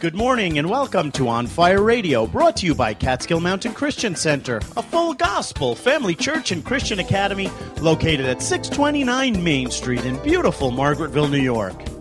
Good 0.00 0.14
morning 0.14 0.60
and 0.60 0.70
welcome 0.70 1.10
to 1.12 1.26
On 1.26 1.48
Fire 1.48 1.82
Radio, 1.82 2.24
brought 2.24 2.58
to 2.58 2.66
you 2.66 2.74
by 2.76 2.94
Catskill 2.94 3.40
Mountain 3.40 3.74
Christian 3.74 4.14
Center, 4.14 4.58
a 4.76 4.82
full 4.82 5.12
gospel 5.12 5.74
family 5.74 6.14
church 6.14 6.52
and 6.52 6.64
Christian 6.64 7.00
academy 7.00 7.50
located 7.80 8.26
at 8.26 8.40
629 8.40 9.42
Main 9.42 9.72
Street 9.72 10.04
in 10.04 10.16
beautiful 10.22 10.70
Margaretville, 10.70 11.28
New 11.28 11.40
York. 11.40 11.97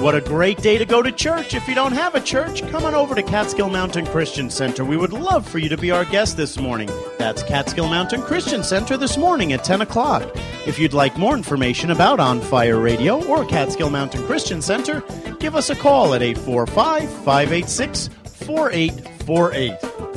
What 0.00 0.14
a 0.14 0.22
great 0.22 0.62
day 0.62 0.78
to 0.78 0.86
go 0.86 1.02
to 1.02 1.12
church. 1.12 1.52
If 1.52 1.68
you 1.68 1.74
don't 1.74 1.92
have 1.92 2.14
a 2.14 2.22
church, 2.22 2.66
come 2.70 2.86
on 2.86 2.94
over 2.94 3.14
to 3.14 3.22
Catskill 3.22 3.68
Mountain 3.68 4.06
Christian 4.06 4.48
Center. 4.48 4.82
We 4.82 4.96
would 4.96 5.12
love 5.12 5.46
for 5.46 5.58
you 5.58 5.68
to 5.68 5.76
be 5.76 5.90
our 5.90 6.06
guest 6.06 6.38
this 6.38 6.58
morning. 6.58 6.88
That's 7.18 7.42
Catskill 7.42 7.86
Mountain 7.86 8.22
Christian 8.22 8.64
Center 8.64 8.96
this 8.96 9.18
morning 9.18 9.52
at 9.52 9.62
10 9.62 9.82
o'clock. 9.82 10.22
If 10.66 10.78
you'd 10.78 10.94
like 10.94 11.18
more 11.18 11.36
information 11.36 11.90
about 11.90 12.18
On 12.18 12.40
Fire 12.40 12.80
Radio 12.80 13.22
or 13.26 13.44
Catskill 13.44 13.90
Mountain 13.90 14.24
Christian 14.24 14.62
Center, 14.62 15.02
give 15.38 15.54
us 15.54 15.68
a 15.68 15.76
call 15.76 16.14
at 16.14 16.22
845 16.22 17.02
586 17.22 18.08
4848. 18.24 20.09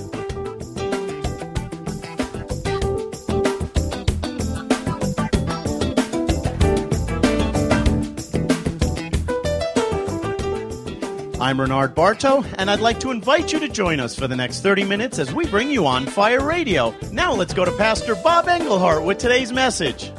I'm 11.53 11.57
Bernard 11.57 11.93
Bartow, 11.93 12.43
and 12.57 12.67
I'd 12.67 12.79
like 12.79 12.99
to 13.01 13.11
invite 13.11 13.53
you 13.53 13.59
to 13.59 13.69
join 13.69 13.99
us 13.99 14.15
for 14.15 14.27
the 14.27 14.35
next 14.35 14.61
30 14.61 14.85
minutes 14.85 15.19
as 15.19 15.31
we 15.35 15.45
bring 15.45 15.69
you 15.69 15.85
on 15.85 16.07
Fire 16.07 16.43
Radio. 16.43 16.95
Now 17.11 17.31
let's 17.31 17.53
go 17.53 17.63
to 17.63 17.71
Pastor 17.73 18.15
Bob 18.15 18.47
Engelhart 18.47 19.05
with 19.05 19.19
today's 19.19 19.53
message. 19.53 20.11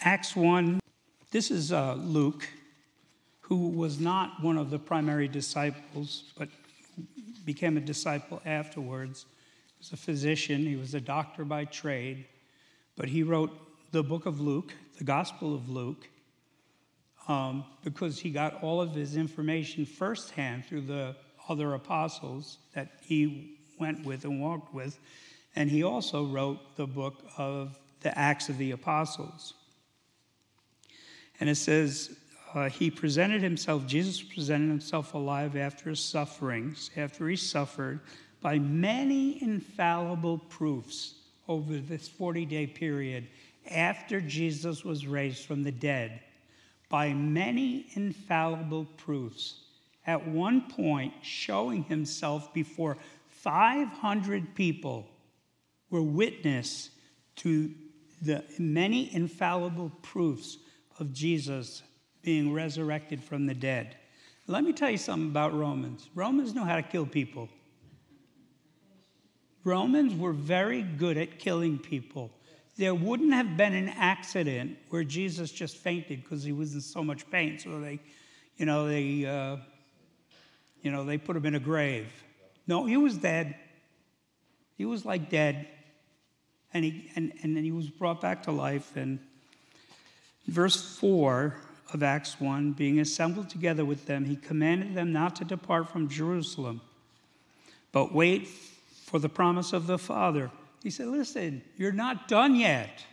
Acts 0.00 0.36
1, 0.36 0.78
this 1.32 1.50
is 1.50 1.72
uh, 1.72 1.94
Luke 1.94 2.48
who 3.56 3.68
was 3.68 4.00
not 4.00 4.42
one 4.42 4.58
of 4.58 4.70
the 4.70 4.78
primary 4.78 5.28
disciples, 5.28 6.32
but 6.38 6.48
became 7.44 7.76
a 7.76 7.80
disciple 7.80 8.40
afterwards. 8.46 9.26
He 9.66 9.74
was 9.78 9.92
a 9.92 9.96
physician, 9.96 10.64
he 10.64 10.76
was 10.76 10.94
a 10.94 11.00
doctor 11.00 11.44
by 11.44 11.64
trade, 11.64 12.26
but 12.96 13.08
he 13.08 13.22
wrote 13.22 13.50
the 13.92 14.02
book 14.02 14.26
of 14.26 14.40
Luke, 14.40 14.72
the 14.98 15.04
Gospel 15.04 15.54
of 15.54 15.68
Luke, 15.68 16.08
um, 17.28 17.64
because 17.82 18.18
he 18.18 18.30
got 18.30 18.62
all 18.62 18.80
of 18.80 18.94
his 18.94 19.16
information 19.16 19.86
firsthand 19.86 20.64
through 20.66 20.82
the 20.82 21.16
other 21.48 21.74
apostles 21.74 22.58
that 22.74 22.92
he 23.02 23.58
went 23.78 24.04
with 24.04 24.24
and 24.24 24.40
walked 24.40 24.74
with. 24.74 24.98
And 25.56 25.70
he 25.70 25.82
also 25.82 26.24
wrote 26.24 26.76
the 26.76 26.86
book 26.86 27.24
of 27.38 27.78
the 28.00 28.16
Acts 28.18 28.48
of 28.48 28.58
the 28.58 28.72
Apostles. 28.72 29.54
And 31.40 31.48
it 31.48 31.56
says, 31.56 32.16
uh, 32.54 32.68
he 32.68 32.90
presented 32.90 33.42
himself, 33.42 33.86
Jesus 33.86 34.22
presented 34.22 34.68
himself 34.68 35.14
alive 35.14 35.56
after 35.56 35.90
his 35.90 36.00
sufferings, 36.00 36.90
after 36.96 37.28
he 37.28 37.36
suffered, 37.36 38.00
by 38.40 38.58
many 38.58 39.42
infallible 39.42 40.38
proofs 40.38 41.14
over 41.48 41.78
this 41.78 42.08
40 42.08 42.46
day 42.46 42.66
period 42.66 43.26
after 43.70 44.20
Jesus 44.20 44.84
was 44.84 45.06
raised 45.06 45.44
from 45.44 45.62
the 45.62 45.72
dead. 45.72 46.20
By 46.88 47.12
many 47.12 47.86
infallible 47.94 48.84
proofs. 48.96 49.60
At 50.06 50.28
one 50.28 50.68
point, 50.68 51.14
showing 51.22 51.84
himself 51.84 52.52
before 52.52 52.98
500 53.28 54.54
people 54.54 55.08
were 55.90 56.02
witness 56.02 56.90
to 57.36 57.70
the 58.20 58.44
many 58.58 59.12
infallible 59.14 59.90
proofs 60.02 60.58
of 61.00 61.12
Jesus 61.12 61.82
being 62.24 62.52
resurrected 62.52 63.22
from 63.22 63.46
the 63.46 63.54
dead. 63.54 63.96
Let 64.46 64.64
me 64.64 64.72
tell 64.72 64.90
you 64.90 64.98
something 64.98 65.30
about 65.30 65.54
Romans. 65.54 66.08
Romans 66.14 66.54
know 66.54 66.64
how 66.64 66.76
to 66.76 66.82
kill 66.82 67.06
people. 67.06 67.48
Romans 69.62 70.14
were 70.14 70.32
very 70.32 70.82
good 70.82 71.16
at 71.16 71.38
killing 71.38 71.78
people. 71.78 72.30
There 72.76 72.94
wouldn't 72.94 73.32
have 73.32 73.56
been 73.56 73.72
an 73.72 73.88
accident 73.88 74.76
where 74.90 75.04
Jesus 75.04 75.50
just 75.50 75.76
fainted 75.76 76.22
because 76.22 76.42
he 76.42 76.52
was 76.52 76.74
in 76.74 76.80
so 76.80 77.02
much 77.02 77.30
pain. 77.30 77.58
So 77.58 77.80
they, 77.80 78.00
you 78.56 78.66
know, 78.66 78.88
they, 78.88 79.24
uh, 79.24 79.56
you 80.82 80.90
know, 80.90 81.04
they 81.04 81.16
put 81.16 81.36
him 81.36 81.46
in 81.46 81.54
a 81.54 81.60
grave. 81.60 82.12
No, 82.66 82.84
he 82.84 82.96
was 82.96 83.16
dead. 83.16 83.56
He 84.76 84.84
was 84.84 85.04
like 85.04 85.30
dead, 85.30 85.68
and 86.72 86.84
he 86.84 87.10
and 87.14 87.32
and 87.42 87.56
then 87.56 87.62
he 87.62 87.70
was 87.70 87.88
brought 87.88 88.20
back 88.20 88.42
to 88.44 88.52
life. 88.52 88.96
And 88.96 89.20
verse 90.48 90.98
four 90.98 91.56
of 91.94 92.02
Acts 92.02 92.40
1, 92.40 92.72
being 92.72 93.00
assembled 93.00 93.48
together 93.48 93.84
with 93.84 94.06
them, 94.06 94.24
he 94.24 94.36
commanded 94.36 94.94
them 94.94 95.12
not 95.12 95.36
to 95.36 95.44
depart 95.44 95.88
from 95.88 96.08
Jerusalem, 96.08 96.80
but 97.92 98.12
wait 98.12 98.48
for 99.04 99.18
the 99.18 99.28
promise 99.28 99.72
of 99.72 99.86
the 99.86 99.98
Father. 99.98 100.50
He 100.82 100.90
said, 100.90 101.06
Listen, 101.06 101.62
you're 101.76 101.92
not 101.92 102.28
done 102.28 102.56
yet. 102.56 103.04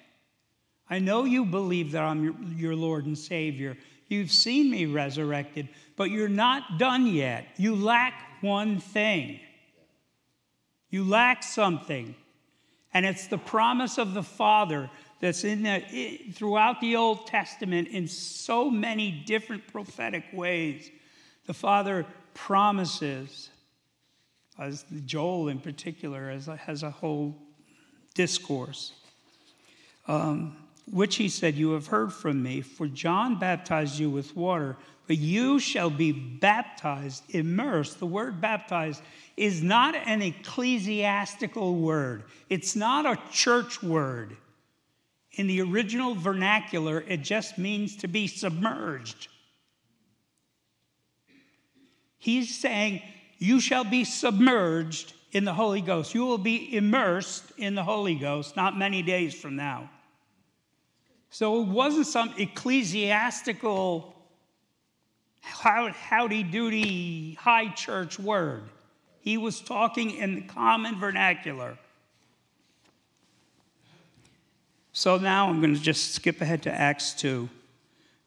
I 0.89 0.99
know 0.99 1.23
you 1.23 1.45
believe 1.45 1.91
that 1.91 2.03
I'm 2.03 2.23
your, 2.23 2.35
your 2.55 2.75
Lord 2.75 3.05
and 3.05 3.17
Savior. 3.17 3.77
You've 4.09 4.31
seen 4.31 4.69
me 4.69 4.87
resurrected, 4.87 5.69
but 5.95 6.11
you're 6.11 6.27
not 6.27 6.77
done 6.77 7.07
yet. 7.07 7.45
You 7.55 7.75
lack 7.75 8.13
one 8.41 8.79
thing. 8.79 9.39
You 10.89 11.05
lack 11.05 11.43
something. 11.43 12.15
And 12.93 13.05
it's 13.05 13.27
the 13.27 13.37
promise 13.37 13.97
of 13.97 14.13
the 14.13 14.23
Father 14.23 14.89
that's 15.21 15.43
in 15.43 15.63
the, 15.63 16.33
throughout 16.33 16.81
the 16.81 16.95
Old 16.95 17.27
Testament 17.27 17.87
in 17.89 18.07
so 18.07 18.69
many 18.69 19.11
different 19.11 19.65
prophetic 19.67 20.25
ways. 20.33 20.89
The 21.45 21.53
Father 21.53 22.05
promises, 22.33 23.51
as 24.59 24.83
Joel 25.05 25.49
in 25.49 25.59
particular 25.59 26.31
as 26.31 26.47
a, 26.47 26.55
has 26.55 26.81
a 26.81 26.89
whole 26.89 27.37
discourse, 28.15 28.93
um, 30.07 30.57
which 30.91 31.17
he 31.17 31.29
said, 31.29 31.55
You 31.55 31.71
have 31.73 31.87
heard 31.87 32.11
from 32.11 32.41
me, 32.41 32.61
for 32.61 32.87
John 32.87 33.37
baptized 33.37 33.99
you 33.99 34.09
with 34.09 34.35
water, 34.35 34.75
but 35.05 35.19
you 35.19 35.59
shall 35.59 35.91
be 35.91 36.11
baptized, 36.11 37.23
immersed. 37.29 37.99
The 37.99 38.07
word 38.07 38.41
baptized 38.41 39.03
is 39.37 39.61
not 39.61 39.93
an 39.93 40.23
ecclesiastical 40.23 41.75
word, 41.75 42.23
it's 42.49 42.75
not 42.75 43.05
a 43.05 43.19
church 43.31 43.83
word. 43.83 44.35
In 45.33 45.47
the 45.47 45.61
original 45.61 46.13
vernacular, 46.13 47.03
it 47.07 47.21
just 47.21 47.57
means 47.57 47.95
to 47.97 48.07
be 48.07 48.27
submerged. 48.27 49.29
He's 52.17 52.53
saying, 52.53 53.01
You 53.37 53.59
shall 53.59 53.83
be 53.83 54.03
submerged 54.03 55.13
in 55.31 55.45
the 55.45 55.53
Holy 55.53 55.81
Ghost. 55.81 56.13
You 56.13 56.25
will 56.25 56.37
be 56.37 56.75
immersed 56.75 57.51
in 57.57 57.75
the 57.75 57.83
Holy 57.83 58.15
Ghost 58.15 58.55
not 58.55 58.77
many 58.77 59.01
days 59.01 59.33
from 59.33 59.55
now. 59.55 59.89
So 61.29 61.61
it 61.61 61.67
wasn't 61.67 62.07
some 62.07 62.33
ecclesiastical, 62.37 64.13
howdy 65.41 66.43
doody, 66.43 67.35
high 67.35 67.69
church 67.69 68.19
word. 68.19 68.63
He 69.21 69.37
was 69.37 69.61
talking 69.61 70.11
in 70.11 70.35
the 70.35 70.41
common 70.41 70.99
vernacular. 70.99 71.77
So 74.93 75.17
now 75.17 75.47
I'm 75.47 75.61
going 75.61 75.73
to 75.73 75.81
just 75.81 76.13
skip 76.13 76.41
ahead 76.41 76.63
to 76.63 76.71
Acts 76.71 77.13
2. 77.13 77.49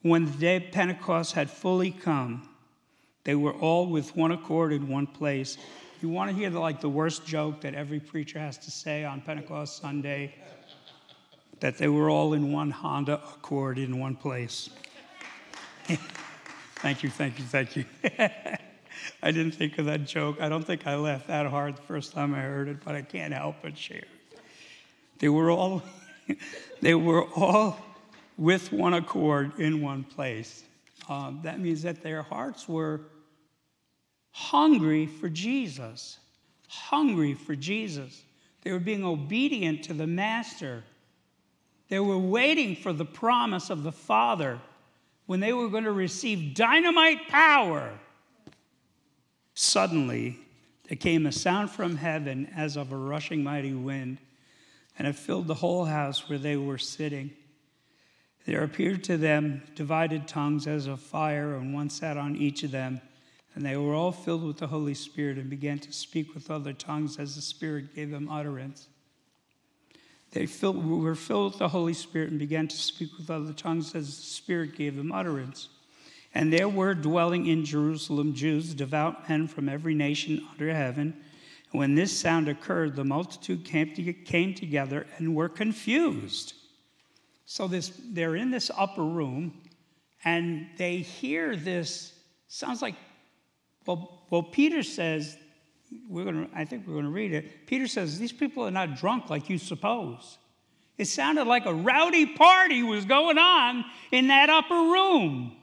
When 0.03 0.25
the 0.25 0.33
day 0.33 0.57
of 0.57 0.73
Pentecost 0.73 1.35
had 1.35 1.51
fully 1.51 1.91
come, 1.91 2.49
they 3.25 3.35
were 3.35 3.53
all 3.53 3.87
with 3.87 4.17
one 4.17 4.33
accord 4.33 4.73
in 4.73 4.89
one 4.89 5.07
place. 5.07 5.59
You 6.01 6.09
want 6.09 6.31
to 6.31 6.37
hear 6.37 6.51
the, 6.51 6.61
like 6.61 6.81
the 6.81 6.89
worst 6.89 7.27
joke 7.27 7.61
that 7.63 7.75
every 7.75 8.01
preacher 8.01 8.39
has 8.39 8.59
to 8.59 8.71
say 8.71 9.05
on 9.05 9.21
Pentecost 9.21 9.81
Sunday? 9.81 10.35
That 11.61 11.79
they 11.79 11.89
were 11.89 12.11
all 12.11 12.33
in 12.33 12.53
one 12.53 12.71
Honda 12.71 13.15
Accord 13.15 13.79
in 13.79 13.99
one 13.99 14.17
place. 14.17 14.71
thank 16.77 17.03
you, 17.03 17.11
thank 17.11 17.39
you, 17.39 17.45
thank 17.45 17.77
you. 17.77 17.85
I 19.23 19.31
didn't 19.31 19.53
think 19.53 19.79
of 19.79 19.87
that 19.87 20.07
joke. 20.07 20.41
I 20.41 20.49
don't 20.49 20.65
think 20.65 20.87
I 20.87 20.97
laughed 20.97 21.29
that 21.29 21.47
hard 21.47 21.77
the 21.77 21.83
first 21.83 22.13
time 22.13 22.35
I 22.35 22.41
heard 22.41 22.69
it, 22.69 22.85
but 22.85 22.95
I 22.95 23.03
can't 23.03 23.33
help 23.33 23.57
but 23.63 23.77
share. 23.77 24.05
They 25.19 25.29
were 25.29 25.51
all 25.51 25.83
they 26.81 26.95
were 26.95 27.25
all 27.35 27.79
with 28.37 28.73
one 28.73 28.95
accord 28.95 29.59
in 29.59 29.81
one 29.81 30.05
place. 30.05 30.65
Um, 31.09 31.41
that 31.43 31.61
means 31.61 31.83
that 31.83 32.03
their 32.03 32.23
hearts 32.23 32.69
were 32.69 33.03
hungry 34.33 35.07
for 35.07 35.29
Jesus, 35.29 36.19
hungry 36.69 37.35
for 37.35 37.55
Jesus. 37.55 38.23
They 38.63 38.73
were 38.73 38.81
being 38.81 39.05
obedient 39.05 39.85
to 39.85 39.95
the 39.95 40.07
Master. 40.07 40.83
They 41.89 42.01
were 42.01 42.19
waiting 42.19 42.75
for 42.75 42.93
the 42.93 43.05
promise 43.05 43.71
of 43.71 43.83
the 43.83 43.93
Father 43.93 44.59
when 45.27 45.41
they 45.41 45.53
were 45.53 45.69
going 45.69 45.85
to 45.85 45.93
receive 45.93 46.55
dynamite 46.55 47.29
power. 47.29 47.91
Suddenly, 49.55 50.39
there 50.89 50.97
came 50.97 51.27
a 51.27 51.33
sound 51.33 51.71
from 51.71 51.97
heaven 51.97 52.51
as 52.57 52.77
of 52.77 52.93
a 52.93 52.97
rushing 52.97 53.43
mighty 53.43 53.73
wind, 53.73 54.19
and 54.99 55.09
it 55.09 55.17
filled 55.17 55.47
the 55.47 55.55
whole 55.55 55.85
house 55.85 56.29
where 56.29 56.39
they 56.39 56.57
were 56.57 56.79
sitting. 56.79 57.31
There 58.47 58.63
appeared 58.63 59.05
to 59.05 59.17
them 59.17 59.63
divided 59.75 60.29
tongues 60.29 60.67
as 60.67 60.87
of 60.87 61.01
fire, 61.01 61.57
and 61.57 61.75
one 61.75 61.91
sat 61.91 62.17
on 62.17 62.37
each 62.37 62.63
of 62.63 62.71
them. 62.71 63.01
And 63.55 63.65
they 63.65 63.77
were 63.77 63.95
all 63.95 64.13
filled 64.13 64.45
with 64.45 64.59
the 64.59 64.67
Holy 64.67 64.95
Spirit 64.95 65.39
and 65.39 65.49
began 65.49 65.79
to 65.79 65.93
speak 65.93 66.35
with 66.35 66.51
other 66.51 66.73
tongues 66.73 67.19
as 67.19 67.37
the 67.37 67.43
Spirit 67.43 67.95
gave 67.95 68.11
them 68.11 68.29
utterance. 68.29 68.89
They 70.33 70.47
filled, 70.47 70.85
were 70.85 71.15
filled 71.15 71.53
with 71.53 71.59
the 71.61 71.69
Holy 71.69 71.95
Spirit 71.95 72.31
and 72.31 72.39
began 72.39 72.67
to 72.67 72.77
speak 72.77 73.17
with 73.17 73.31
other 73.31 73.53
tongues 73.53 73.95
as 73.95 74.17
the 74.17 74.25
Spirit 74.25 74.77
gave 74.77 74.97
them 74.97 75.13
utterance. 75.13 75.69
And 76.35 76.53
there 76.53 76.69
were 76.69 76.95
dwelling 76.95 77.47
in 77.47 77.65
Jerusalem 77.65 78.35
Jews, 78.35 78.75
devout 78.75 79.29
men 79.29 79.47
from 79.47 79.69
every 79.69 79.95
nation 79.95 80.45
under 80.51 80.75
heaven. 80.75 81.23
When 81.75 81.97
this 81.97 82.17
sound 82.17 82.49
occurred, 82.49 82.95
the 82.95 83.03
multitude 83.03 83.65
came, 83.65 83.93
came 84.25 84.55
together 84.55 85.09
and 85.17 85.35
were 85.35 85.49
confused. 85.49 86.55
So 87.47 87.67
this, 87.67 87.91
they're 88.13 88.37
in 88.37 88.53
this 88.53 88.71
upper 88.77 89.03
room, 89.03 89.61
and 90.25 90.69
they 90.77 90.99
hear 90.99 91.57
this. 91.57 92.13
Sounds 92.47 92.81
like, 92.81 92.95
well, 93.87 94.23
well 94.31 94.45
Peter 94.45 94.85
says, 94.85 95.37
we're 96.09 96.31
to, 96.31 96.49
I 96.55 96.65
think 96.65 96.87
we're 96.87 96.93
going 96.93 97.07
to 97.07 97.11
read 97.11 97.33
it. 97.33 97.67
Peter 97.67 97.89
says, 97.89 98.21
These 98.21 98.31
people 98.31 98.65
are 98.65 98.71
not 98.71 98.95
drunk 98.97 99.29
like 99.29 99.51
you 99.51 99.59
suppose. 99.59 100.39
It 100.97 101.07
sounded 101.07 101.49
like 101.49 101.67
a 101.67 101.75
rowdy 101.75 102.37
party 102.37 102.85
was 102.85 103.05
going 103.05 103.37
on 103.37 103.85
in 104.13 104.29
that 104.29 104.49
upper 104.49 104.77
room 104.77 105.57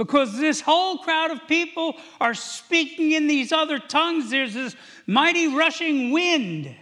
because 0.00 0.38
this 0.38 0.62
whole 0.62 0.96
crowd 0.96 1.30
of 1.30 1.46
people 1.46 1.94
are 2.22 2.32
speaking 2.32 3.12
in 3.12 3.26
these 3.26 3.52
other 3.52 3.78
tongues. 3.78 4.30
There's 4.30 4.54
this 4.54 4.74
mighty 5.06 5.54
rushing 5.54 6.10
wind. 6.10 6.74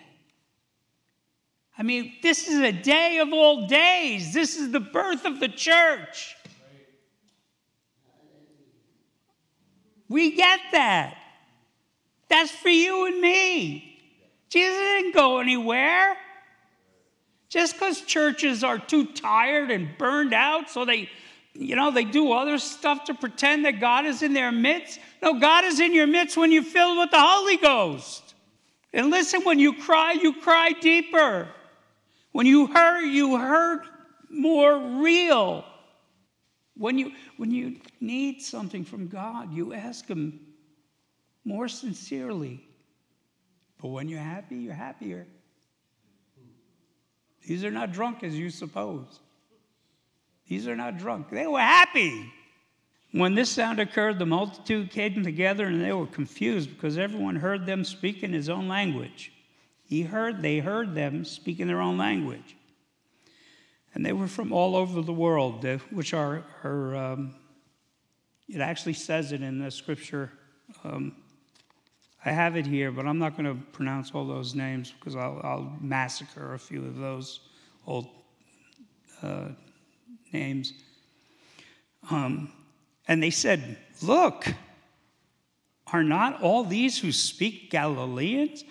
I 1.76 1.82
mean, 1.82 2.12
this 2.22 2.46
is 2.46 2.60
a 2.60 2.70
day 2.70 3.18
of 3.18 3.32
all 3.32 3.66
days. 3.66 4.32
This 4.32 4.56
is 4.56 4.70
the 4.70 4.78
birth 4.78 5.24
of 5.24 5.40
the 5.40 5.48
church. 5.48 6.36
We 10.08 10.36
get 10.36 10.60
that. 10.70 11.16
That's 12.28 12.52
for 12.52 12.68
you 12.68 13.06
and 13.06 13.20
me. 13.20 14.00
Jesus 14.48 14.78
didn't 14.78 15.14
go 15.16 15.40
anywhere. 15.40 16.16
Just 17.48 17.74
because 17.74 18.02
churches 18.02 18.62
are 18.62 18.78
too 18.78 19.06
tired 19.06 19.72
and 19.72 19.88
burned 19.98 20.34
out, 20.34 20.70
so 20.70 20.84
they 20.84 21.08
you 21.58 21.74
know, 21.74 21.90
they 21.90 22.04
do 22.04 22.30
other 22.30 22.56
stuff 22.58 23.04
to 23.04 23.14
pretend 23.14 23.64
that 23.64 23.80
God 23.80 24.06
is 24.06 24.22
in 24.22 24.32
their 24.32 24.52
midst. 24.52 25.00
No, 25.20 25.40
God 25.40 25.64
is 25.64 25.80
in 25.80 25.92
your 25.92 26.06
midst 26.06 26.36
when 26.36 26.52
you're 26.52 26.62
filled 26.62 26.98
with 26.98 27.10
the 27.10 27.20
Holy 27.20 27.56
Ghost. 27.56 28.34
And 28.92 29.10
listen, 29.10 29.42
when 29.42 29.58
you 29.58 29.72
cry, 29.72 30.12
you 30.12 30.34
cry 30.34 30.70
deeper. 30.80 31.48
When 32.30 32.46
you 32.46 32.68
hurt, 32.68 33.04
you 33.04 33.36
hurt 33.36 33.82
more 34.30 34.78
real. 35.00 35.64
When 36.76 36.96
you, 36.96 37.10
when 37.38 37.50
you 37.50 37.80
need 38.00 38.40
something 38.40 38.84
from 38.84 39.08
God, 39.08 39.52
you 39.52 39.74
ask 39.74 40.06
Him 40.06 40.38
more 41.44 41.66
sincerely. 41.66 42.64
But 43.82 43.88
when 43.88 44.08
you're 44.08 44.20
happy, 44.20 44.56
you're 44.58 44.74
happier. 44.74 45.26
These 47.44 47.64
are 47.64 47.72
not 47.72 47.90
drunk 47.90 48.22
as 48.22 48.38
you 48.38 48.48
suppose. 48.48 49.18
These 50.48 50.66
are 50.66 50.76
not 50.76 50.98
drunk. 50.98 51.30
They 51.30 51.46
were 51.46 51.60
happy. 51.60 52.32
When 53.12 53.34
this 53.34 53.50
sound 53.50 53.80
occurred, 53.80 54.18
the 54.18 54.26
multitude 54.26 54.90
came 54.90 55.22
together 55.22 55.66
and 55.66 55.82
they 55.82 55.92
were 55.92 56.06
confused 56.06 56.70
because 56.70 56.98
everyone 56.98 57.36
heard 57.36 57.66
them 57.66 57.84
speak 57.84 58.22
in 58.22 58.32
his 58.32 58.48
own 58.48 58.68
language. 58.68 59.32
He 59.84 60.02
heard, 60.02 60.42
they 60.42 60.58
heard 60.58 60.94
them 60.94 61.24
speak 61.24 61.60
in 61.60 61.68
their 61.68 61.80
own 61.80 61.96
language. 61.96 62.56
And 63.94 64.04
they 64.04 64.12
were 64.12 64.28
from 64.28 64.52
all 64.52 64.76
over 64.76 65.00
the 65.00 65.12
world, 65.12 65.66
which 65.90 66.12
are, 66.12 66.44
are 66.62 66.94
um, 66.94 67.34
it 68.48 68.60
actually 68.60 68.92
says 68.92 69.32
it 69.32 69.42
in 69.42 69.58
the 69.58 69.70
scripture. 69.70 70.30
Um, 70.84 71.16
I 72.24 72.30
have 72.30 72.56
it 72.56 72.66
here, 72.66 72.92
but 72.92 73.06
I'm 73.06 73.18
not 73.18 73.36
going 73.36 73.46
to 73.46 73.62
pronounce 73.72 74.10
all 74.12 74.26
those 74.26 74.54
names 74.54 74.92
because 74.92 75.16
I'll, 75.16 75.40
I'll 75.42 75.76
massacre 75.80 76.52
a 76.54 76.58
few 76.58 76.84
of 76.84 76.96
those 76.96 77.40
old 77.86 78.08
uh, 79.22 79.48
names. 80.32 80.72
Um, 82.10 82.52
and 83.06 83.22
they 83.22 83.30
said, 83.30 83.78
Look, 84.02 84.46
are 85.92 86.04
not 86.04 86.42
all 86.42 86.64
these 86.64 86.98
who 86.98 87.12
speak 87.12 87.70
Galileans? 87.70 88.64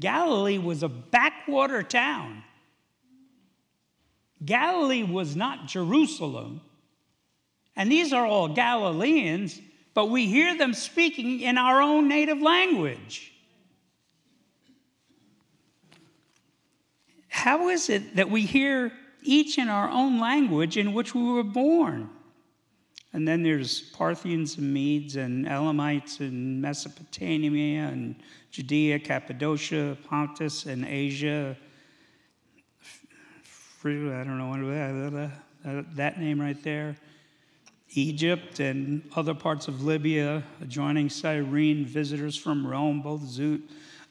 Galilee 0.00 0.58
was 0.58 0.82
a 0.82 0.88
backwater 0.88 1.82
town. 1.82 2.42
Galilee 4.44 5.02
was 5.02 5.36
not 5.36 5.66
Jerusalem. 5.66 6.60
And 7.76 7.90
these 7.90 8.12
are 8.12 8.26
all 8.26 8.48
Galileans, 8.48 9.60
but 9.94 10.06
we 10.06 10.26
hear 10.26 10.56
them 10.56 10.74
speaking 10.74 11.40
in 11.40 11.58
our 11.58 11.80
own 11.80 12.08
native 12.08 12.40
language. 12.40 13.32
How 17.28 17.68
is 17.68 17.90
it 17.90 18.16
that 18.16 18.30
we 18.30 18.42
hear 18.42 18.92
each 19.24 19.58
in 19.58 19.68
our 19.68 19.88
own 19.88 20.20
language 20.20 20.76
in 20.76 20.92
which 20.92 21.14
we 21.14 21.22
were 21.22 21.42
born. 21.42 22.10
And 23.12 23.26
then 23.26 23.42
there's 23.42 23.80
Parthians 23.80 24.58
and 24.58 24.74
Medes 24.74 25.16
and 25.16 25.46
Elamites 25.46 26.18
and 26.20 26.60
Mesopotamia 26.60 27.84
and 27.84 28.16
Judea, 28.50 28.98
Cappadocia, 28.98 29.96
Pontus, 30.08 30.66
and 30.66 30.84
Asia. 30.84 31.56
I 33.84 33.88
don't 33.88 34.38
know 34.38 34.48
what 34.48 34.60
uh, 34.60 35.70
uh, 35.70 35.78
uh, 35.78 35.82
that 35.94 36.18
name 36.18 36.40
right 36.40 36.60
there. 36.62 36.96
Egypt 37.90 38.58
and 38.58 39.08
other 39.14 39.34
parts 39.34 39.68
of 39.68 39.84
Libya, 39.84 40.42
adjoining 40.60 41.08
Cyrene, 41.08 41.84
visitors 41.84 42.36
from 42.36 42.66
Rome, 42.66 43.02
both 43.02 43.22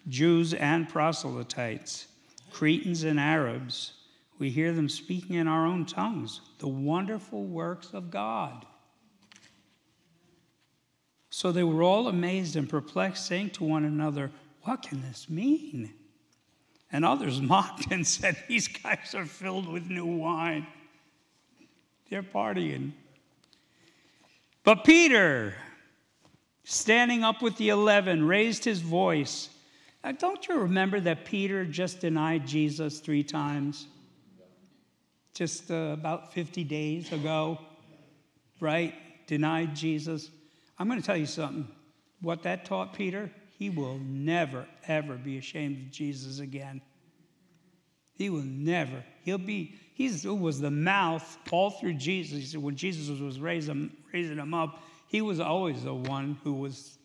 Jews 0.08 0.54
and 0.54 0.88
proselytes, 0.88 2.08
Cretans 2.52 3.04
and 3.04 3.20
Arabs 3.20 3.94
we 4.40 4.50
hear 4.50 4.74
them 4.74 4.90
speaking 4.90 5.36
in 5.36 5.48
our 5.48 5.66
own 5.66 5.86
tongues 5.86 6.42
the 6.60 6.68
wonderful 6.68 7.44
works 7.44 7.92
of 7.94 8.10
God. 8.10 8.66
So 11.30 11.52
they 11.52 11.64
were 11.64 11.82
all 11.82 12.08
amazed 12.08 12.56
and 12.56 12.70
perplexed, 12.70 13.26
saying 13.26 13.52
to 13.52 13.64
one 13.64 13.86
another, 13.86 14.32
What 14.64 14.84
can 14.84 15.02
this 15.02 15.30
mean? 15.30 15.92
And 16.92 17.04
others 17.04 17.42
mocked 17.42 17.92
and 17.92 18.06
said, 18.06 18.38
These 18.48 18.68
guys 18.68 19.16
are 19.16 19.26
filled 19.26 19.68
with 19.68 19.90
new 19.90 20.06
wine. 20.06 20.68
They're 22.10 22.22
partying. 22.22 22.92
But 24.64 24.84
Peter, 24.84 25.56
standing 26.64 27.24
up 27.24 27.42
with 27.42 27.58
the 27.58 27.70
eleven, 27.70 28.28
raised 28.28 28.64
his 28.64 28.82
voice. 28.82 29.50
Now, 30.04 30.12
don't 30.12 30.48
you 30.48 30.60
remember 30.60 31.00
that 31.00 31.26
Peter 31.26 31.66
just 31.66 32.00
denied 32.00 32.46
Jesus 32.46 33.00
three 33.00 33.24
times? 33.24 33.88
Just 35.34 35.72
uh, 35.72 35.92
about 35.94 36.34
50 36.34 36.64
days 36.64 37.12
ago, 37.12 37.60
right? 38.60 38.94
Denied 39.28 39.76
Jesus. 39.76 40.30
I'm 40.78 40.88
going 40.88 41.00
to 41.00 41.06
tell 41.06 41.18
you 41.18 41.26
something. 41.26 41.68
What 42.22 42.44
that 42.44 42.66
taught 42.66 42.94
Peter, 42.94 43.32
he 43.58 43.70
will 43.70 44.00
never, 44.00 44.66
ever 44.88 45.16
be 45.16 45.38
ashamed 45.38 45.78
of 45.78 45.92
Jesus 45.92 46.40
again. 46.40 46.82
He 48.16 48.30
will 48.30 48.44
never. 48.44 49.04
He'll 49.24 49.38
be, 49.38 49.76
he 49.96 50.10
was 50.28 50.60
the 50.60 50.72
mouth 50.72 51.38
all 51.52 51.72
through 51.72 51.96
Jesus. 51.96 52.56
When 52.56 52.76
Jesus 52.76 53.20
was 53.20 53.40
raising, 53.40 53.92
raising 54.14 54.38
him 54.38 54.54
up, 54.54 54.82
he 55.08 55.22
was 55.22 55.40
always 55.40 55.84
the 55.84 55.94
one 55.94 56.38
who 56.44 56.54
was, 56.54 56.98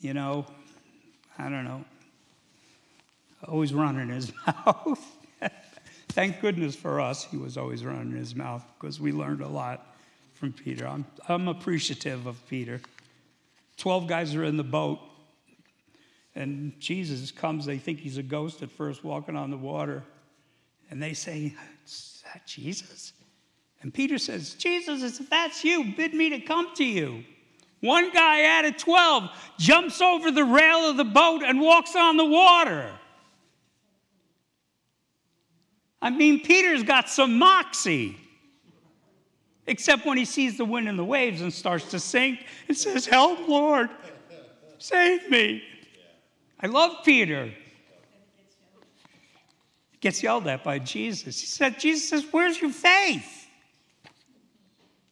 you 0.00 0.14
know, 0.14 0.46
I 1.38 1.44
don't 1.48 1.64
know, 1.64 1.84
always 3.46 3.74
running 3.74 4.08
his 4.08 4.32
mouth. 4.46 5.16
Thank 6.10 6.40
goodness 6.40 6.74
for 6.74 7.00
us, 7.00 7.24
he 7.24 7.36
was 7.36 7.56
always 7.56 7.84
running 7.84 8.16
his 8.16 8.34
mouth 8.34 8.64
because 8.78 9.00
we 9.00 9.12
learned 9.12 9.42
a 9.42 9.48
lot 9.48 9.94
from 10.34 10.52
Peter. 10.52 10.84
I'm, 10.86 11.06
I'm 11.28 11.46
appreciative 11.46 12.26
of 12.26 12.36
Peter. 12.48 12.80
Twelve 13.76 14.08
guys 14.08 14.34
are 14.34 14.42
in 14.42 14.56
the 14.56 14.64
boat, 14.64 14.98
and 16.34 16.72
Jesus 16.80 17.30
comes. 17.30 17.64
They 17.64 17.78
think 17.78 18.00
he's 18.00 18.18
a 18.18 18.24
ghost 18.24 18.60
at 18.62 18.72
first, 18.72 19.04
walking 19.04 19.36
on 19.36 19.52
the 19.52 19.56
water. 19.56 20.02
And 20.90 21.00
they 21.00 21.14
say, 21.14 21.54
Is 21.86 22.24
that 22.24 22.44
Jesus? 22.44 23.12
And 23.82 23.94
Peter 23.94 24.18
says, 24.18 24.54
Jesus, 24.54 25.20
if 25.20 25.30
that's 25.30 25.64
you, 25.64 25.94
bid 25.96 26.12
me 26.12 26.30
to 26.30 26.40
come 26.40 26.74
to 26.74 26.84
you. 26.84 27.24
One 27.80 28.12
guy 28.12 28.44
out 28.58 28.64
of 28.64 28.76
12 28.76 29.30
jumps 29.58 30.00
over 30.00 30.32
the 30.32 30.44
rail 30.44 30.90
of 30.90 30.96
the 30.96 31.04
boat 31.04 31.42
and 31.44 31.60
walks 31.60 31.94
on 31.94 32.16
the 32.16 32.24
water. 32.24 32.90
I 36.02 36.10
mean, 36.10 36.40
Peter's 36.40 36.82
got 36.82 37.08
some 37.08 37.38
moxie. 37.38 38.16
Except 39.66 40.04
when 40.04 40.18
he 40.18 40.24
sees 40.24 40.56
the 40.56 40.64
wind 40.64 40.88
and 40.88 40.98
the 40.98 41.04
waves 41.04 41.42
and 41.42 41.52
starts 41.52 41.90
to 41.90 42.00
sink 42.00 42.44
and 42.66 42.76
says, 42.76 43.06
Help, 43.06 43.46
Lord, 43.46 43.90
save 44.78 45.30
me. 45.30 45.62
I 46.58 46.66
love 46.66 47.04
Peter. 47.04 47.52
Gets 50.00 50.22
yelled 50.22 50.46
at 50.46 50.64
by 50.64 50.78
Jesus. 50.78 51.38
He 51.40 51.46
said, 51.46 51.78
Jesus 51.78 52.08
says, 52.08 52.24
Where's 52.30 52.60
your 52.60 52.72
faith? 52.72 53.46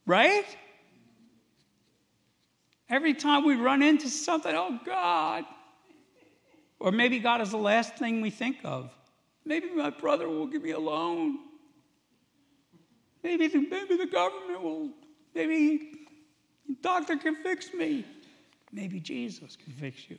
Right? 0.07 0.47
Every 2.88 3.12
time 3.12 3.45
we 3.45 3.54
run 3.54 3.83
into 3.83 4.09
something, 4.09 4.54
oh 4.54 4.80
God. 4.85 5.45
Or 6.80 6.90
maybe 6.90 7.18
God 7.18 7.42
is 7.42 7.50
the 7.50 7.59
last 7.59 7.97
thing 7.97 8.23
we 8.23 8.30
think 8.30 8.59
of. 8.64 8.90
Maybe 9.49 9.71
my 9.71 9.88
brother 9.88 10.28
will 10.28 10.47
give 10.47 10.62
me 10.62 10.73
a 10.73 10.78
loan. 10.78 11.38
Maybe 13.25 13.49
the, 13.49 13.61
maybe 13.61 13.97
the 13.97 14.07
government 14.07 14.62
will, 14.62 14.90
maybe 15.35 15.90
the 16.69 16.76
doctor 16.83 17.17
can 17.17 17.35
fix 17.37 17.73
me. 17.73 18.05
Maybe 18.71 19.00
Jesus 19.00 19.57
can 19.57 19.73
fix 19.73 20.11
you. 20.11 20.19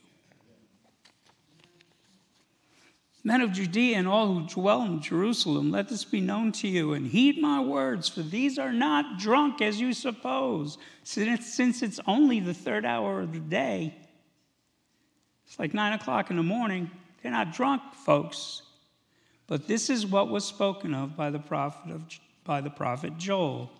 Men 3.22 3.40
of 3.40 3.52
Judea 3.52 3.98
and 3.98 4.08
all 4.08 4.26
who 4.34 4.48
dwell 4.48 4.82
in 4.82 5.00
Jerusalem, 5.00 5.70
let 5.70 5.88
this 5.88 6.04
be 6.04 6.20
known 6.20 6.50
to 6.52 6.66
you 6.66 6.94
and 6.94 7.06
heed 7.06 7.40
my 7.40 7.60
words, 7.60 8.08
for 8.08 8.22
these 8.22 8.58
are 8.58 8.72
not 8.72 9.20
drunk 9.20 9.62
as 9.62 9.80
you 9.80 9.92
suppose, 9.92 10.76
since 11.04 11.82
it's 11.82 12.00
only 12.08 12.40
the 12.40 12.54
third 12.54 12.84
hour 12.84 13.20
of 13.20 13.32
the 13.32 13.38
day. 13.38 13.94
It's 15.46 15.58
like 15.60 15.72
nine 15.72 15.92
o'clock 15.92 16.30
in 16.30 16.36
the 16.36 16.42
morning. 16.42 16.90
They're 17.22 17.30
not 17.30 17.52
drunk, 17.52 17.82
folks. 17.94 18.62
But 19.50 19.66
this 19.66 19.90
is 19.90 20.06
what 20.06 20.28
was 20.28 20.44
spoken 20.44 20.94
of 20.94 21.16
by 21.16 21.30
the 21.30 21.40
prophet, 21.40 21.90
of, 21.90 22.02
by 22.44 22.60
the 22.60 22.70
prophet 22.70 23.18
Joel. 23.18 23.72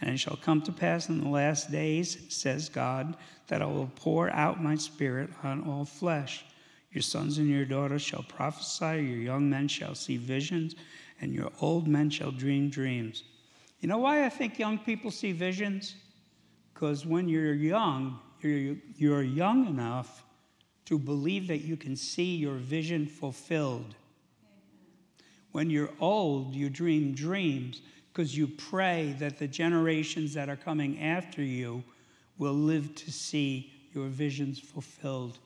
And 0.00 0.10
it 0.10 0.18
shall 0.18 0.34
come 0.34 0.62
to 0.62 0.72
pass 0.72 1.08
in 1.08 1.20
the 1.20 1.28
last 1.28 1.70
days, 1.70 2.18
says 2.28 2.68
God, 2.68 3.16
that 3.46 3.62
I 3.62 3.66
will 3.66 3.92
pour 3.94 4.30
out 4.30 4.60
my 4.60 4.74
spirit 4.74 5.30
on 5.44 5.62
all 5.62 5.84
flesh. 5.84 6.44
Your 6.90 7.02
sons 7.02 7.38
and 7.38 7.48
your 7.48 7.64
daughters 7.64 8.02
shall 8.02 8.24
prophesy, 8.24 9.00
your 9.00 9.20
young 9.20 9.48
men 9.48 9.68
shall 9.68 9.94
see 9.94 10.16
visions, 10.16 10.74
and 11.20 11.32
your 11.32 11.52
old 11.60 11.86
men 11.86 12.10
shall 12.10 12.32
dream 12.32 12.68
dreams. 12.68 13.22
You 13.78 13.88
know 13.88 13.98
why 13.98 14.26
I 14.26 14.28
think 14.28 14.58
young 14.58 14.76
people 14.76 15.12
see 15.12 15.30
visions? 15.30 15.94
Because 16.74 17.06
when 17.06 17.28
you're 17.28 17.54
young, 17.54 18.18
you're, 18.40 18.74
you're 18.96 19.22
young 19.22 19.68
enough 19.68 20.24
to 20.86 20.98
believe 20.98 21.46
that 21.46 21.58
you 21.58 21.76
can 21.76 21.94
see 21.94 22.34
your 22.34 22.56
vision 22.56 23.06
fulfilled. 23.06 23.94
When 25.52 25.70
you're 25.70 25.92
old, 26.00 26.54
you 26.54 26.70
dream 26.70 27.14
dreams 27.14 27.82
because 28.12 28.36
you 28.36 28.48
pray 28.48 29.14
that 29.18 29.38
the 29.38 29.46
generations 29.48 30.34
that 30.34 30.48
are 30.48 30.56
coming 30.56 31.00
after 31.00 31.42
you 31.42 31.84
will 32.38 32.54
live 32.54 32.94
to 32.96 33.12
see 33.12 33.72
your 33.92 34.08
visions 34.08 34.58
fulfilled. 34.58 35.38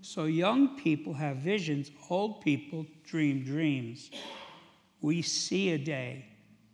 So, 0.00 0.24
young 0.24 0.76
people 0.76 1.14
have 1.14 1.36
visions, 1.36 1.90
old 2.10 2.40
people 2.40 2.86
dream 3.04 3.44
dreams. 3.44 4.10
We 5.00 5.22
see 5.22 5.70
a 5.70 5.78
day 5.78 6.26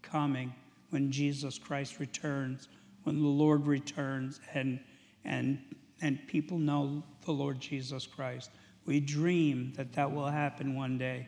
coming 0.02 0.54
when 0.90 1.12
Jesus 1.12 1.58
Christ 1.58 1.98
returns, 1.98 2.68
when 3.04 3.20
the 3.20 3.28
Lord 3.28 3.66
returns, 3.66 4.40
and, 4.54 4.80
and, 5.24 5.58
and 6.00 6.18
people 6.26 6.58
know 6.58 7.02
the 7.24 7.32
Lord 7.32 7.60
Jesus 7.60 8.06
Christ. 8.06 8.50
We 8.86 9.00
dream 9.00 9.74
that 9.76 9.92
that 9.92 10.10
will 10.10 10.28
happen 10.28 10.74
one 10.74 10.96
day. 10.96 11.26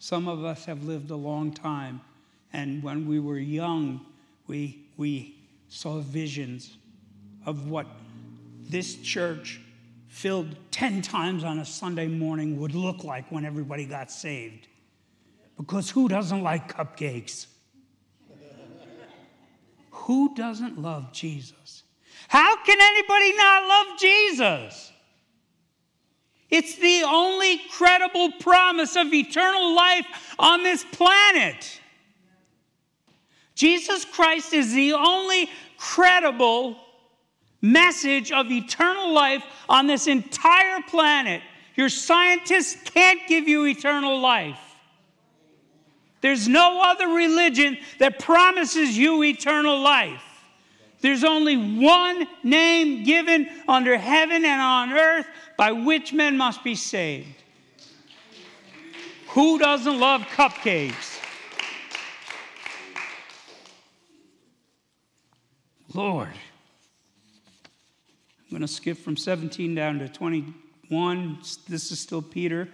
Some 0.00 0.28
of 0.28 0.46
us 0.46 0.64
have 0.64 0.84
lived 0.84 1.10
a 1.10 1.16
long 1.16 1.52
time, 1.52 2.00
and 2.54 2.82
when 2.82 3.06
we 3.06 3.20
were 3.20 3.38
young, 3.38 4.00
we, 4.46 4.86
we 4.96 5.36
saw 5.68 5.98
visions 5.98 6.78
of 7.44 7.68
what 7.68 7.86
this 8.62 8.96
church, 8.96 9.60
filled 10.08 10.56
10 10.70 11.02
times 11.02 11.44
on 11.44 11.58
a 11.58 11.66
Sunday 11.66 12.08
morning, 12.08 12.58
would 12.58 12.74
look 12.74 13.04
like 13.04 13.30
when 13.30 13.44
everybody 13.44 13.84
got 13.84 14.10
saved. 14.10 14.68
Because 15.58 15.90
who 15.90 16.08
doesn't 16.08 16.42
like 16.42 16.74
cupcakes? 16.74 17.46
who 19.90 20.34
doesn't 20.34 20.80
love 20.80 21.12
Jesus? 21.12 21.82
How 22.28 22.56
can 22.64 22.78
anybody 22.80 23.36
not 23.36 23.68
love 23.68 23.98
Jesus? 23.98 24.92
It's 26.50 26.76
the 26.76 27.02
only 27.06 27.60
credible 27.70 28.32
promise 28.40 28.96
of 28.96 29.12
eternal 29.12 29.74
life 29.74 30.06
on 30.38 30.62
this 30.62 30.84
planet. 30.92 31.80
Jesus 33.54 34.04
Christ 34.04 34.52
is 34.52 34.72
the 34.72 34.94
only 34.94 35.48
credible 35.76 36.76
message 37.62 38.32
of 38.32 38.50
eternal 38.50 39.12
life 39.12 39.44
on 39.68 39.86
this 39.86 40.06
entire 40.06 40.80
planet. 40.88 41.42
Your 41.76 41.88
scientists 41.88 42.76
can't 42.90 43.20
give 43.28 43.48
you 43.48 43.66
eternal 43.66 44.20
life. 44.20 44.58
There's 46.20 46.48
no 46.48 46.82
other 46.82 47.08
religion 47.08 47.78
that 47.98 48.18
promises 48.18 48.96
you 48.96 49.22
eternal 49.22 49.80
life. 49.80 50.22
There's 51.00 51.24
only 51.24 51.56
one 51.56 52.26
name 52.42 53.04
given 53.04 53.48
under 53.66 53.96
heaven 53.96 54.44
and 54.44 54.60
on 54.60 54.92
earth 54.92 55.26
by 55.56 55.72
which 55.72 56.12
men 56.12 56.36
must 56.36 56.62
be 56.62 56.74
saved. 56.74 57.42
Who 59.28 59.58
doesn't 59.58 59.98
love 59.98 60.22
cupcakes? 60.22 61.18
Lord. 65.94 66.28
I'm 66.28 66.34
going 68.50 68.62
to 68.62 68.68
skip 68.68 68.98
from 68.98 69.16
17 69.16 69.74
down 69.74 70.00
to 70.00 70.08
21. 70.08 71.38
This 71.68 71.92
is 71.92 72.00
still 72.00 72.22
Peter. 72.22 72.68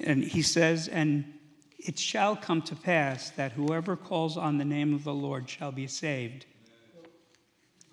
And 0.00 0.24
he 0.24 0.42
says, 0.42 0.88
And 0.88 1.32
it 1.78 1.98
shall 1.98 2.34
come 2.34 2.62
to 2.62 2.74
pass 2.74 3.30
that 3.30 3.52
whoever 3.52 3.96
calls 3.96 4.36
on 4.36 4.58
the 4.58 4.64
name 4.64 4.94
of 4.94 5.04
the 5.04 5.14
Lord 5.14 5.48
shall 5.48 5.72
be 5.72 5.86
saved. 5.86 6.46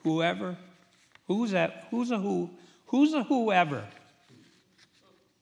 Whoever, 0.03 0.57
who's 1.27 1.51
that? 1.51 1.87
Who's 1.89 2.11
a 2.11 2.17
who? 2.17 2.49
Who's 2.87 3.13
a 3.13 3.23
whoever? 3.23 3.83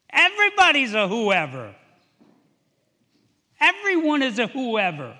Everybody's 0.09 0.93
a 0.93 1.07
whoever. 1.07 1.75
Everyone 3.59 4.21
is 4.21 4.39
a 4.39 4.47
whoever. 4.47 5.15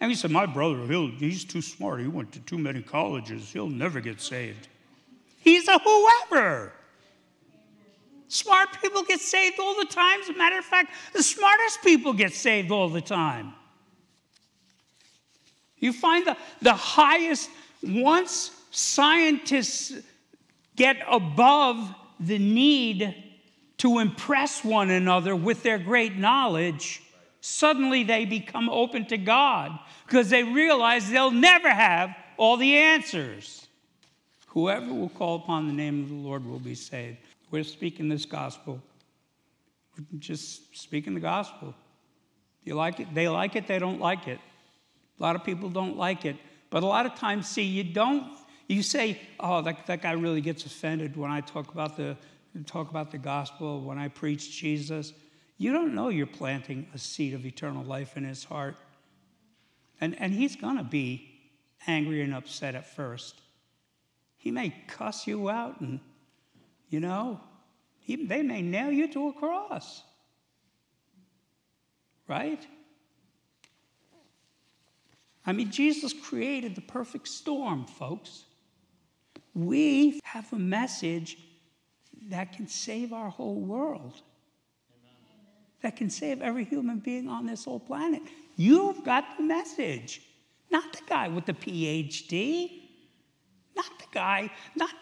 And 0.00 0.10
he 0.10 0.16
said, 0.16 0.30
My 0.30 0.46
brother, 0.46 0.86
he's 1.18 1.44
too 1.44 1.62
smart. 1.62 2.00
He 2.00 2.08
went 2.08 2.32
to 2.32 2.40
too 2.40 2.58
many 2.58 2.82
colleges. 2.82 3.50
He'll 3.52 3.68
never 3.68 4.00
get 4.00 4.20
saved. 4.20 4.68
He's 5.40 5.68
a 5.68 5.78
whoever. 5.78 6.72
Smart 8.28 8.68
people 8.82 9.02
get 9.02 9.20
saved 9.20 9.60
all 9.60 9.76
the 9.76 9.86
time. 9.86 10.20
As 10.20 10.28
a 10.28 10.34
matter 10.34 10.58
of 10.58 10.64
fact, 10.64 10.92
the 11.12 11.22
smartest 11.22 11.82
people 11.82 12.12
get 12.12 12.32
saved 12.32 12.70
all 12.70 12.88
the 12.88 13.00
time. 13.00 13.54
You 15.84 15.92
find 15.92 16.26
the, 16.26 16.34
the 16.62 16.72
highest, 16.72 17.50
once 17.82 18.52
scientists 18.70 19.92
get 20.76 20.96
above 21.06 21.94
the 22.18 22.38
need 22.38 23.14
to 23.76 23.98
impress 23.98 24.64
one 24.64 24.88
another 24.88 25.36
with 25.36 25.62
their 25.62 25.78
great 25.78 26.16
knowledge, 26.16 27.02
suddenly 27.42 28.02
they 28.02 28.24
become 28.24 28.70
open 28.70 29.04
to 29.08 29.18
God 29.18 29.78
because 30.06 30.30
they 30.30 30.42
realize 30.42 31.10
they'll 31.10 31.30
never 31.30 31.68
have 31.68 32.16
all 32.38 32.56
the 32.56 32.76
answers. 32.76 33.66
Whoever 34.46 34.90
will 34.90 35.10
call 35.10 35.36
upon 35.36 35.66
the 35.66 35.74
name 35.74 36.02
of 36.02 36.08
the 36.08 36.14
Lord 36.14 36.46
will 36.46 36.60
be 36.60 36.74
saved. 36.74 37.18
We're 37.50 37.62
speaking 37.62 38.08
this 38.08 38.24
gospel. 38.24 38.80
We're 39.98 40.18
just 40.18 40.78
speaking 40.78 41.12
the 41.12 41.20
gospel. 41.20 41.68
Do 41.68 42.70
you 42.70 42.74
like 42.74 43.00
it? 43.00 43.14
They 43.14 43.28
like 43.28 43.54
it, 43.54 43.66
they 43.66 43.78
don't 43.78 44.00
like 44.00 44.28
it. 44.28 44.38
A 45.18 45.22
lot 45.22 45.36
of 45.36 45.44
people 45.44 45.68
don't 45.68 45.96
like 45.96 46.24
it. 46.24 46.36
But 46.70 46.82
a 46.82 46.86
lot 46.86 47.06
of 47.06 47.14
times, 47.14 47.48
see, 47.48 47.62
you 47.62 47.84
don't, 47.84 48.32
you 48.68 48.82
say, 48.82 49.20
oh, 49.38 49.62
that, 49.62 49.86
that 49.86 50.02
guy 50.02 50.12
really 50.12 50.40
gets 50.40 50.66
offended 50.66 51.16
when 51.16 51.30
I 51.30 51.40
talk 51.40 51.72
about 51.72 51.96
the 51.96 52.16
talk 52.66 52.90
about 52.90 53.10
the 53.10 53.18
gospel, 53.18 53.80
when 53.80 53.98
I 53.98 54.08
preach 54.08 54.60
Jesus. 54.60 55.12
You 55.58 55.72
don't 55.72 55.94
know 55.94 56.08
you're 56.08 56.26
planting 56.26 56.86
a 56.94 56.98
seed 56.98 57.34
of 57.34 57.44
eternal 57.44 57.84
life 57.84 58.16
in 58.16 58.24
his 58.24 58.44
heart. 58.44 58.76
And, 60.00 60.20
and 60.20 60.32
he's 60.32 60.56
going 60.56 60.76
to 60.76 60.84
be 60.84 61.30
angry 61.86 62.22
and 62.22 62.34
upset 62.34 62.74
at 62.74 62.94
first. 62.94 63.40
He 64.36 64.50
may 64.50 64.74
cuss 64.86 65.26
you 65.26 65.48
out 65.48 65.80
and, 65.80 66.00
you 66.88 67.00
know, 67.00 67.40
he, 67.98 68.26
they 68.26 68.42
may 68.42 68.62
nail 68.62 68.90
you 68.92 69.10
to 69.12 69.28
a 69.28 69.32
cross. 69.32 70.02
Right? 72.28 72.64
I 75.46 75.52
mean, 75.52 75.70
Jesus 75.70 76.12
created 76.12 76.74
the 76.74 76.80
perfect 76.80 77.28
storm, 77.28 77.84
folks. 77.84 78.44
We 79.54 80.20
have 80.24 80.52
a 80.52 80.58
message 80.58 81.38
that 82.28 82.52
can 82.52 82.66
save 82.66 83.12
our 83.12 83.28
whole 83.28 83.60
world. 83.60 84.22
Amen. 84.90 85.12
that 85.82 85.96
can 85.96 86.08
save 86.08 86.40
every 86.40 86.64
human 86.64 86.98
being 86.98 87.28
on 87.28 87.46
this 87.46 87.64
whole 87.64 87.80
planet. 87.80 88.22
You've 88.56 89.04
got 89.04 89.36
the 89.36 89.42
message, 89.42 90.22
not 90.70 90.92
the 90.92 91.02
guy 91.06 91.28
with 91.28 91.44
the 91.44 91.52
PhD, 91.52 92.82
not 93.76 93.98
the 93.98 94.06
guy, 94.12 94.50
not 94.74 94.94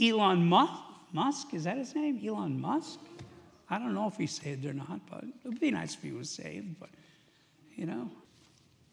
Elon 0.00 0.44
Musk. 0.44 0.82
Musk, 1.12 1.54
is 1.54 1.64
that 1.64 1.78
his 1.78 1.94
name? 1.94 2.20
Elon 2.26 2.60
Musk? 2.60 2.98
I 3.70 3.78
don't 3.78 3.94
know 3.94 4.06
if 4.06 4.16
he's 4.16 4.32
saved 4.32 4.64
or 4.66 4.74
not, 4.74 5.00
but 5.08 5.24
it 5.24 5.32
would 5.44 5.60
be 5.60 5.70
nice 5.70 5.94
if 5.94 6.02
he 6.02 6.12
was 6.12 6.28
saved, 6.28 6.78
but 6.78 6.90
you 7.74 7.86
know. 7.86 8.10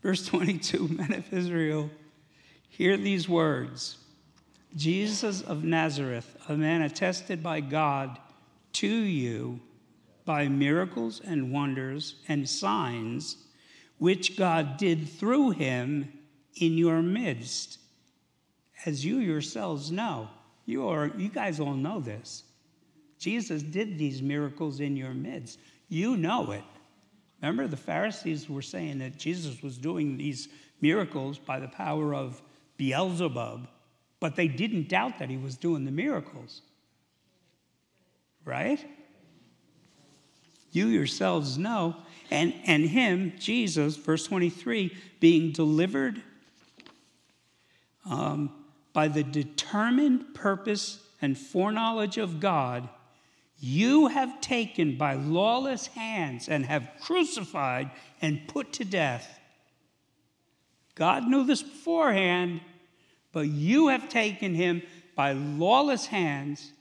Verse 0.03 0.25
22 0.25 0.87
Men 0.89 1.13
of 1.13 1.33
Israel, 1.33 1.89
hear 2.69 2.97
these 2.97 3.27
words 3.27 3.97
Jesus 4.75 5.41
of 5.41 5.63
Nazareth, 5.63 6.35
a 6.49 6.55
man 6.55 6.81
attested 6.81 7.41
by 7.41 7.61
God 7.61 8.19
to 8.73 8.87
you 8.87 9.59
by 10.25 10.47
miracles 10.47 11.21
and 11.23 11.51
wonders 11.51 12.15
and 12.27 12.47
signs 12.47 13.37
which 13.97 14.37
God 14.37 14.77
did 14.77 15.07
through 15.07 15.51
him 15.51 16.11
in 16.55 16.77
your 16.77 17.01
midst. 17.01 17.79
As 18.85 19.05
you 19.05 19.17
yourselves 19.19 19.91
know, 19.91 20.27
you, 20.65 20.87
are, 20.87 21.11
you 21.17 21.29
guys 21.29 21.59
all 21.59 21.73
know 21.73 21.99
this. 21.99 22.43
Jesus 23.19 23.63
did 23.63 23.97
these 23.97 24.21
miracles 24.21 24.79
in 24.79 24.97
your 24.97 25.13
midst. 25.13 25.59
You 25.87 26.17
know 26.17 26.51
it. 26.51 26.63
Remember, 27.43 27.67
the 27.67 27.75
Pharisees 27.75 28.49
were 28.49 28.61
saying 28.61 28.99
that 28.99 29.17
Jesus 29.17 29.61
was 29.61 29.77
doing 29.77 30.15
these 30.15 30.47
miracles 30.79 31.37
by 31.37 31.59
the 31.59 31.67
power 31.67 32.15
of 32.15 32.41
Beelzebub, 32.77 33.67
but 34.21 34.37
they 34.37 34.47
didn't 34.47 34.87
doubt 34.87 35.19
that 35.19 35.29
he 35.29 35.35
was 35.35 35.57
doing 35.57 35.83
the 35.83 35.91
miracles. 35.91 36.61
Right? 38.45 38.83
You 40.71 40.87
yourselves 40.87 41.57
know. 41.57 41.97
And, 42.31 42.53
and 42.65 42.85
him, 42.87 43.33
Jesus, 43.37 43.97
verse 43.97 44.25
23, 44.25 44.95
being 45.19 45.51
delivered 45.51 46.21
um, 48.09 48.51
by 48.93 49.09
the 49.09 49.23
determined 49.23 50.33
purpose 50.33 50.99
and 51.21 51.37
foreknowledge 51.37 52.17
of 52.17 52.39
God, 52.39 52.87
you 53.65 54.07
have 54.07 54.41
taken 54.41 54.97
by 54.97 55.13
lawless 55.13 55.87
hands 55.87 56.49
and 56.49 56.65
have 56.65 56.85
crucified 56.99 57.89
and 58.21 58.45
put 58.45 58.73
to 58.73 58.83
death. 58.83 59.39
God 60.95 61.29
knew 61.29 61.45
this 61.45 61.63
beforehand, 61.63 62.59
but 63.31 63.47
you 63.47 63.87
have 63.87 64.09
taken 64.09 64.53
him 64.53 64.81
by 65.15 65.31
lawless 65.31 66.05
hands 66.05 66.73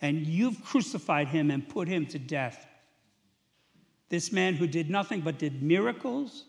and 0.00 0.24
you've 0.24 0.64
crucified 0.64 1.26
him 1.26 1.50
and 1.50 1.68
put 1.68 1.88
him 1.88 2.06
to 2.06 2.18
death. 2.20 2.64
This 4.08 4.30
man 4.30 4.54
who 4.54 4.68
did 4.68 4.88
nothing 4.88 5.20
but 5.20 5.36
did 5.36 5.64
miracles, 5.64 6.44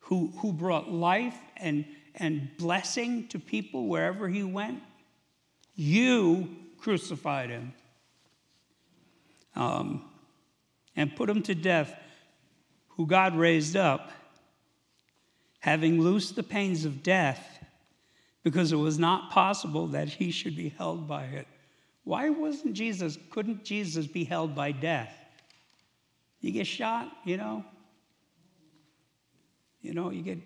who, 0.00 0.32
who 0.38 0.52
brought 0.52 0.90
life 0.90 1.38
and, 1.56 1.84
and 2.16 2.50
blessing 2.58 3.28
to 3.28 3.38
people 3.38 3.86
wherever 3.86 4.28
he 4.28 4.42
went, 4.42 4.82
you 5.76 6.48
crucified 6.78 7.50
him 7.50 7.72
um, 9.56 10.04
and 10.96 11.14
put 11.16 11.28
him 11.28 11.42
to 11.42 11.54
death, 11.54 11.94
who 12.88 13.06
God 13.06 13.36
raised 13.36 13.76
up, 13.76 14.10
having 15.60 16.00
loosed 16.00 16.36
the 16.36 16.42
pains 16.42 16.84
of 16.84 17.02
death, 17.02 17.64
because 18.42 18.72
it 18.72 18.76
was 18.76 18.98
not 18.98 19.30
possible 19.30 19.86
that 19.88 20.08
he 20.08 20.30
should 20.30 20.54
be 20.54 20.68
held 20.68 21.08
by 21.08 21.24
it. 21.24 21.46
Why 22.04 22.28
wasn't 22.28 22.74
Jesus, 22.74 23.18
couldn't 23.30 23.64
Jesus 23.64 24.06
be 24.06 24.24
held 24.24 24.54
by 24.54 24.72
death? 24.72 25.12
You 26.40 26.52
get 26.52 26.66
shot, 26.66 27.10
you 27.24 27.38
know. 27.38 27.64
You 29.80 29.94
know, 29.94 30.10
you 30.10 30.22
get 30.22 30.38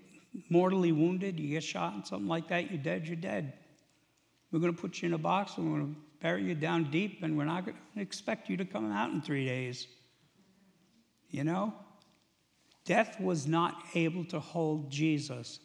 mortally 0.49 0.93
wounded, 0.93 1.39
you 1.39 1.49
get 1.49 1.65
shot 1.65 1.95
and 1.95 2.07
something 2.07 2.29
like 2.29 2.49
that, 2.49 2.71
you're 2.71 2.83
dead, 2.83 3.07
you're 3.07 3.17
dead. 3.17 3.53
We're 4.51 4.61
going 4.61 4.75
to 4.75 4.81
put 4.81 5.03
you 5.03 5.09
in 5.09 5.15
a 5.15 5.19
box 5.19 5.57
and 5.57 5.71
we're 5.71 5.79
going 5.81 5.95
to 5.95 6.01
bury 6.21 6.45
you 6.45 6.55
down 6.55 6.91
deep, 6.91 7.23
and 7.23 7.37
we're 7.37 7.45
not 7.45 7.65
going 7.65 7.77
to 7.95 8.01
expect 8.01 8.49
you 8.49 8.57
to 8.57 8.65
come 8.65 8.91
out 8.93 9.11
in 9.11 9.21
three 9.21 9.47
days. 9.47 9.87
You 11.31 11.45
know? 11.45 11.75
Death 12.85 13.21
was 13.21 13.47
not 13.47 13.83
able 13.95 14.25
to 14.25 14.41
hold 14.41 14.91
Jesus 14.91 15.61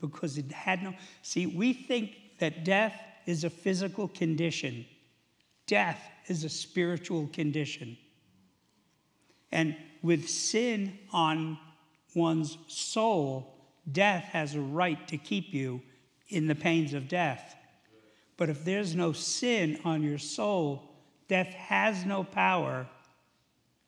because 0.00 0.38
it 0.38 0.50
had 0.52 0.82
no. 0.82 0.94
See, 1.22 1.46
we 1.46 1.72
think 1.72 2.16
that 2.38 2.64
death 2.64 2.94
is 3.26 3.44
a 3.44 3.50
physical 3.50 4.08
condition, 4.08 4.86
death 5.66 6.00
is 6.28 6.44
a 6.44 6.48
spiritual 6.48 7.28
condition. 7.32 7.98
And 9.50 9.76
with 10.02 10.28
sin 10.28 10.98
on 11.12 11.58
one's 12.14 12.58
soul, 12.68 13.54
death 13.90 14.24
has 14.24 14.54
a 14.54 14.60
right 14.60 15.08
to 15.08 15.16
keep 15.16 15.52
you 15.52 15.82
in 16.28 16.46
the 16.46 16.54
pains 16.54 16.94
of 16.94 17.08
death. 17.08 17.56
But 18.38 18.48
if 18.48 18.64
there's 18.64 18.94
no 18.94 19.12
sin 19.12 19.78
on 19.84 20.02
your 20.02 20.16
soul, 20.16 20.88
death 21.26 21.48
has 21.48 22.06
no 22.06 22.24
power 22.24 22.86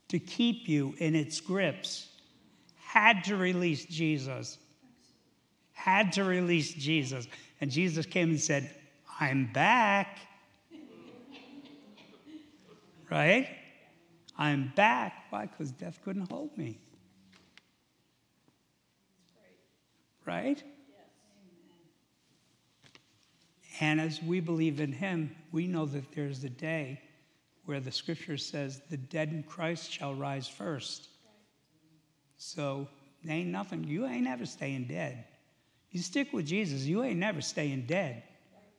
to 0.08 0.18
keep 0.18 0.68
you 0.68 0.94
in 0.98 1.14
its 1.14 1.40
grips. 1.40 2.08
Had 2.76 3.24
to 3.24 3.36
release 3.36 3.84
Jesus. 3.84 4.58
Had 5.72 6.12
to 6.14 6.24
release 6.24 6.74
Jesus. 6.74 7.28
And 7.60 7.70
Jesus 7.70 8.04
came 8.04 8.30
and 8.30 8.40
said, 8.40 8.74
I'm 9.20 9.50
back. 9.52 10.18
right? 13.08 13.48
I'm 14.36 14.72
back. 14.74 15.26
Why? 15.30 15.46
Because 15.46 15.70
death 15.70 16.00
couldn't 16.04 16.28
hold 16.28 16.58
me. 16.58 16.78
Right? 20.26 20.62
And 23.80 24.00
as 24.00 24.22
we 24.22 24.40
believe 24.40 24.78
in 24.80 24.92
him, 24.92 25.34
we 25.52 25.66
know 25.66 25.86
that 25.86 26.12
there's 26.12 26.44
a 26.44 26.50
day 26.50 27.00
where 27.64 27.80
the 27.80 27.90
scripture 27.90 28.36
says, 28.36 28.82
the 28.90 28.96
dead 28.96 29.30
in 29.30 29.42
Christ 29.42 29.90
shall 29.90 30.14
rise 30.14 30.46
first. 30.46 31.08
So, 32.36 32.88
ain't 33.26 33.48
nothing, 33.48 33.84
you 33.84 34.06
ain't 34.06 34.24
never 34.24 34.46
staying 34.46 34.84
dead. 34.84 35.24
You 35.90 36.00
stick 36.00 36.32
with 36.32 36.46
Jesus, 36.46 36.82
you 36.82 37.02
ain't 37.02 37.18
never 37.18 37.40
staying 37.40 37.86
dead. 37.86 38.22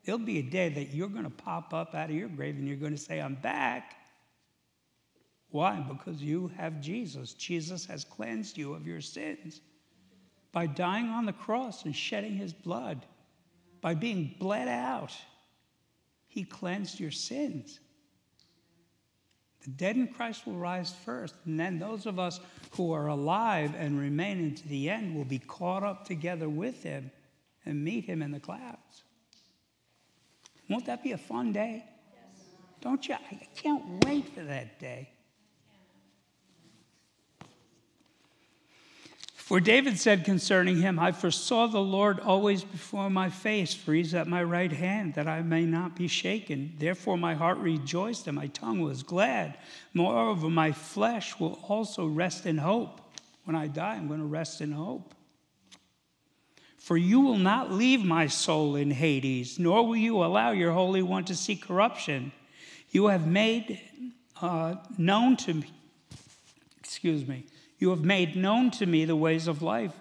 There'll 0.03 0.19
be 0.19 0.39
a 0.39 0.43
day 0.43 0.69
that 0.69 0.93
you're 0.93 1.09
going 1.09 1.25
to 1.25 1.29
pop 1.29 1.73
up 1.73 1.93
out 1.93 2.09
of 2.09 2.15
your 2.15 2.29
grave 2.29 2.55
and 2.55 2.67
you're 2.67 2.77
going 2.77 2.95
to 2.95 2.97
say, 2.97 3.21
I'm 3.21 3.35
back. 3.35 3.95
Why? 5.49 5.79
Because 5.79 6.21
you 6.21 6.49
have 6.57 6.81
Jesus. 6.81 7.33
Jesus 7.33 7.85
has 7.85 8.03
cleansed 8.03 8.57
you 8.57 8.73
of 8.73 8.87
your 8.87 9.01
sins 9.01 9.61
by 10.51 10.65
dying 10.65 11.09
on 11.09 11.25
the 11.25 11.33
cross 11.33 11.85
and 11.85 11.95
shedding 11.95 12.35
his 12.35 12.53
blood, 12.53 13.05
by 13.81 13.93
being 13.95 14.35
bled 14.39 14.67
out. 14.67 15.11
He 16.27 16.43
cleansed 16.43 16.99
your 16.99 17.11
sins. 17.11 17.79
The 19.63 19.71
dead 19.71 19.95
in 19.95 20.07
Christ 20.07 20.47
will 20.47 20.55
rise 20.55 20.93
first, 21.05 21.35
and 21.45 21.59
then 21.59 21.77
those 21.77 22.05
of 22.05 22.17
us 22.17 22.39
who 22.71 22.93
are 22.93 23.07
alive 23.07 23.75
and 23.77 23.99
remain 23.99 24.39
into 24.39 24.67
the 24.67 24.89
end 24.89 25.15
will 25.15 25.25
be 25.25 25.39
caught 25.39 25.83
up 25.83 26.05
together 26.05 26.49
with 26.49 26.81
him 26.81 27.11
and 27.65 27.83
meet 27.83 28.05
him 28.05 28.21
in 28.21 28.31
the 28.31 28.39
clouds. 28.39 29.03
Won't 30.67 30.85
that 30.85 31.03
be 31.03 31.11
a 31.11 31.17
fun 31.17 31.51
day? 31.51 31.83
Yes. 32.13 32.45
Don't 32.79 33.07
you? 33.07 33.15
I 33.15 33.47
can't 33.55 34.03
wait 34.05 34.29
for 34.29 34.41
that 34.43 34.79
day. 34.79 35.09
For 39.51 39.59
David 39.59 39.99
said 39.99 40.23
concerning 40.23 40.77
him, 40.77 40.97
I 40.97 41.11
foresaw 41.11 41.67
the 41.67 41.81
Lord 41.81 42.21
always 42.21 42.63
before 42.63 43.09
my 43.09 43.29
face, 43.29 43.73
for 43.73 43.93
he's 43.93 44.13
at 44.13 44.25
my 44.25 44.41
right 44.41 44.71
hand, 44.71 45.15
that 45.15 45.27
I 45.27 45.41
may 45.41 45.65
not 45.65 45.93
be 45.93 46.07
shaken. 46.07 46.73
Therefore 46.77 47.17
my 47.17 47.33
heart 47.33 47.57
rejoiced 47.57 48.27
and 48.27 48.37
my 48.37 48.47
tongue 48.47 48.79
was 48.79 49.03
glad. 49.03 49.57
Moreover, 49.93 50.49
my 50.49 50.71
flesh 50.71 51.37
will 51.37 51.59
also 51.67 52.07
rest 52.07 52.45
in 52.45 52.59
hope. 52.59 53.01
When 53.43 53.57
I 53.57 53.67
die, 53.67 53.95
I'm 53.95 54.07
going 54.07 54.21
to 54.21 54.25
rest 54.25 54.61
in 54.61 54.71
hope. 54.71 55.13
For 56.77 56.95
you 56.95 57.19
will 57.19 57.37
not 57.37 57.73
leave 57.73 58.05
my 58.05 58.27
soul 58.27 58.77
in 58.77 58.89
Hades, 58.89 59.59
nor 59.59 59.85
will 59.85 59.97
you 59.97 60.23
allow 60.23 60.51
your 60.51 60.71
Holy 60.71 61.01
One 61.01 61.25
to 61.25 61.35
see 61.35 61.57
corruption. 61.57 62.31
You 62.91 63.07
have 63.07 63.27
made 63.27 63.81
uh, 64.41 64.75
known 64.97 65.35
to 65.35 65.55
me, 65.55 65.73
excuse 66.79 67.27
me, 67.27 67.47
you 67.81 67.89
have 67.89 68.05
made 68.05 68.35
known 68.35 68.69
to 68.69 68.85
me 68.85 69.05
the 69.05 69.15
ways 69.15 69.47
of 69.47 69.63
life, 69.63 69.95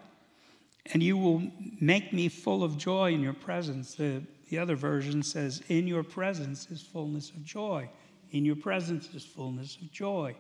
and 0.93 1.03
you 1.03 1.17
will 1.17 1.43
make 1.81 2.13
me 2.13 2.29
full 2.29 2.63
of 2.63 2.77
joy 2.77 3.13
in 3.15 3.23
your 3.23 3.33
presence. 3.33 3.95
The, 3.95 4.23
the 4.51 4.59
other 4.59 4.77
version 4.77 5.23
says, 5.23 5.63
In 5.69 5.87
your 5.87 6.03
presence 6.03 6.71
is 6.71 6.83
fullness 6.83 7.31
of 7.31 7.43
joy. 7.43 7.89
In 8.33 8.45
your 8.45 8.57
presence 8.57 9.09
is 9.15 9.25
fullness 9.25 9.77
of 9.77 9.91
joy. 9.91 10.37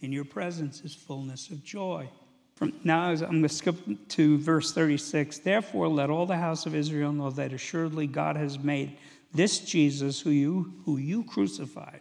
In 0.00 0.12
your 0.12 0.24
presence 0.24 0.80
is 0.80 0.94
fullness 0.94 1.50
of 1.50 1.62
joy. 1.62 2.08
From, 2.54 2.72
now 2.84 3.10
I'm 3.10 3.18
going 3.18 3.42
to 3.42 3.48
skip 3.50 3.76
to 4.08 4.38
verse 4.38 4.72
36. 4.72 5.40
Therefore, 5.40 5.88
let 5.88 6.08
all 6.08 6.24
the 6.24 6.38
house 6.38 6.64
of 6.64 6.74
Israel 6.74 7.12
know 7.12 7.30
that 7.32 7.52
assuredly 7.52 8.06
God 8.06 8.36
has 8.36 8.58
made 8.58 8.96
this 9.34 9.58
Jesus 9.58 10.22
who 10.22 10.30
you, 10.30 10.72
who 10.86 10.96
you 10.96 11.22
crucified. 11.24 12.00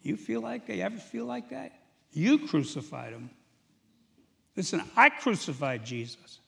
You 0.00 0.16
feel 0.16 0.40
like, 0.40 0.68
you 0.70 0.82
ever 0.82 0.96
feel 0.96 1.26
like 1.26 1.50
that? 1.50 1.72
You 2.10 2.48
crucified 2.48 3.12
him. 3.12 3.28
Listen, 4.56 4.82
I 4.96 5.08
crucified 5.08 5.84
Jesus. 5.84 6.40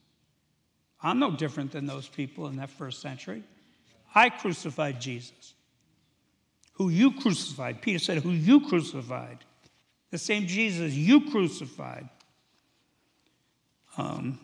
I'm 1.03 1.19
no 1.19 1.31
different 1.31 1.73
than 1.73 1.87
those 1.87 2.09
people 2.09 2.47
in 2.49 2.57
that 2.57 2.71
first 2.71 3.01
century. 3.01 3.43
I 4.15 4.31
crucified 4.31 5.01
Jesus. 5.01 5.55
Who 6.75 6.89
you 6.89 7.13
crucified. 7.13 7.83
Peter 7.83 7.99
said, 7.99 8.19
Who 8.19 8.31
you 8.31 8.67
crucified. 8.69 9.39
The 10.11 10.19
same 10.19 10.47
Jesus 10.47 10.93
you 10.93 11.31
crucified. 11.31 12.09
Um, 13.97 14.41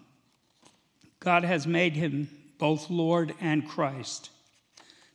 God 1.19 1.45
has 1.45 1.67
made 1.67 1.95
him 1.95 2.29
both 2.59 2.91
Lord 2.91 3.35
and 3.41 3.69
Christ. 3.69 4.31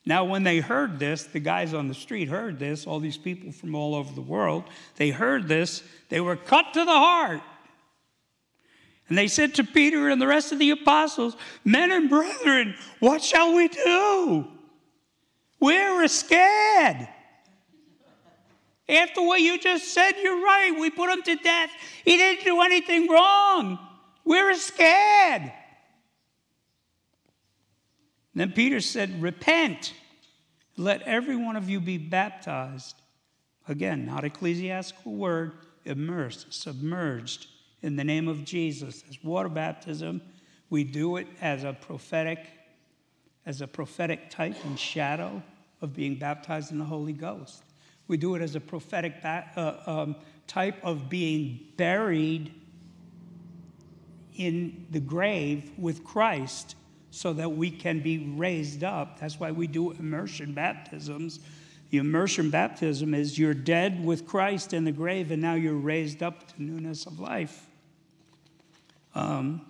Now, 0.05 0.23
when 0.23 0.43
they 0.43 0.59
heard 0.59 0.99
this, 0.99 1.23
the 1.23 1.39
guys 1.39 1.73
on 1.73 1.87
the 1.87 1.95
street 1.95 2.27
heard 2.27 2.59
this, 2.59 2.85
all 2.85 2.99
these 2.99 3.17
people 3.17 3.51
from 3.51 3.73
all 3.73 3.95
over 3.95 4.13
the 4.13 4.21
world, 4.21 4.65
they 4.97 5.09
heard 5.09 5.47
this, 5.47 5.83
they 6.09 6.21
were 6.21 6.35
cut 6.35 6.73
to 6.73 6.85
the 6.85 6.91
heart. 6.91 7.41
And 9.07 9.17
they 9.17 9.27
said 9.27 9.53
to 9.55 9.63
Peter 9.63 10.09
and 10.09 10.21
the 10.21 10.27
rest 10.27 10.51
of 10.51 10.59
the 10.59 10.71
apostles, 10.71 11.35
Men 11.63 11.91
and 11.91 12.09
brethren, 12.09 12.75
what 12.99 13.21
shall 13.21 13.53
we 13.53 13.67
do? 13.67 14.47
We're 15.59 16.07
scared. 16.07 17.07
After 18.87 19.21
what 19.21 19.41
you 19.41 19.59
just 19.59 19.93
said, 19.93 20.13
you're 20.21 20.41
right. 20.41 20.75
We 20.79 20.89
put 20.89 21.09
him 21.09 21.21
to 21.23 21.35
death. 21.35 21.71
He 22.03 22.17
didn't 22.17 22.43
do 22.43 22.61
anything 22.61 23.07
wrong. 23.09 23.79
We're 24.23 24.55
scared. 24.55 25.51
Then 28.33 28.51
Peter 28.51 28.81
said, 28.81 29.21
Repent. 29.21 29.93
Let 30.77 31.03
every 31.03 31.37
one 31.37 31.55
of 31.55 31.69
you 31.69 31.79
be 31.79 31.97
baptized. 31.97 32.95
Again, 33.67 34.05
not 34.05 34.25
ecclesiastical 34.25 35.13
word, 35.13 35.53
immersed, 35.85 36.53
submerged 36.53 37.47
in 37.81 37.95
the 37.95 38.03
name 38.03 38.27
of 38.27 38.43
Jesus. 38.43 39.03
As 39.09 39.23
water 39.23 39.49
baptism, 39.49 40.21
we 40.69 40.83
do 40.83 41.17
it 41.17 41.27
as 41.41 41.63
a 41.63 41.73
prophetic, 41.73 42.45
as 43.45 43.61
a 43.61 43.67
prophetic 43.67 44.29
type 44.29 44.55
and 44.65 44.79
shadow 44.79 45.41
of 45.81 45.93
being 45.93 46.15
baptized 46.15 46.71
in 46.71 46.79
the 46.79 46.85
Holy 46.85 47.13
Ghost. 47.13 47.63
We 48.07 48.17
do 48.17 48.35
it 48.35 48.41
as 48.41 48.55
a 48.55 48.59
prophetic 48.59 49.21
ba- 49.21 49.49
uh, 49.55 49.91
um, 49.91 50.15
type 50.47 50.83
of 50.83 51.09
being 51.09 51.59
buried 51.77 52.53
in 54.35 54.85
the 54.91 54.99
grave 54.99 55.71
with 55.77 56.03
Christ 56.03 56.75
so 57.11 57.33
that 57.33 57.49
we 57.49 57.71
can 57.71 58.01
be 58.01 58.17
raised 58.35 58.83
up. 58.83 59.19
That's 59.19 59.39
why 59.39 59.51
we 59.51 59.67
do 59.67 59.91
immersion 59.91 60.53
baptisms. 60.53 61.39
The 61.89 61.97
immersion 61.97 62.49
baptism 62.49 63.13
is 63.13 63.37
you're 63.37 63.53
dead 63.53 64.03
with 64.03 64.25
Christ 64.25 64.73
in 64.73 64.83
the 64.83 64.91
grave, 64.91 65.31
and 65.31 65.41
now 65.41 65.53
you're 65.53 65.73
raised 65.73 66.23
up 66.23 66.47
to 66.47 66.63
newness 66.63 67.05
of 67.05 67.19
life. 67.19 67.67
Um, 69.13 69.65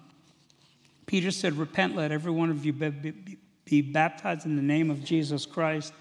Peter 1.06 1.32
said, 1.32 1.54
Repent, 1.54 1.96
let 1.96 2.12
every 2.12 2.32
one 2.32 2.50
of 2.50 2.66
you 2.66 2.74
be, 2.74 2.90
be, 2.90 3.38
be 3.66 3.82
baptized 3.82 4.46
in 4.46 4.56
the 4.56 4.62
name 4.62 4.90
of 4.90 5.04
Jesus 5.04 5.46
Christ 5.46 5.94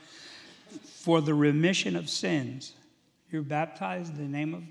for 0.84 1.20
the 1.20 1.34
remission 1.34 1.96
of 1.96 2.08
sins. 2.08 2.72
You're 3.30 3.42
baptized 3.42 4.16
in 4.16 4.30
the 4.30 4.38
name 4.38 4.54
of 4.54 4.62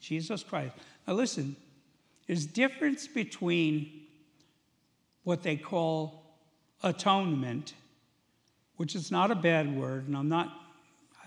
Jesus 0.00 0.42
Christ. 0.42 0.74
Now, 1.06 1.14
listen, 1.14 1.56
there's 2.26 2.46
difference 2.46 3.08
between 3.08 4.02
what 5.24 5.42
they 5.42 5.56
call 5.56 6.22
atonement, 6.82 7.74
which 8.76 8.94
is 8.94 9.10
not 9.10 9.30
a 9.30 9.34
bad 9.34 9.74
word, 9.74 10.06
and 10.06 10.16
I'm 10.16 10.28
not, 10.28 10.59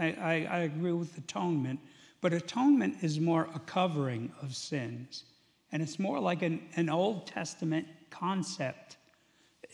I, 0.03 0.15
I, 0.19 0.57
I 0.57 0.59
agree 0.59 0.91
with 0.91 1.17
atonement, 1.17 1.79
but 2.21 2.33
atonement 2.33 2.97
is 3.01 3.19
more 3.19 3.47
a 3.53 3.59
covering 3.59 4.31
of 4.41 4.55
sins. 4.55 5.25
And 5.71 5.81
it's 5.81 5.99
more 5.99 6.19
like 6.19 6.41
an, 6.41 6.61
an 6.75 6.89
Old 6.89 7.27
Testament 7.27 7.87
concept 8.09 8.97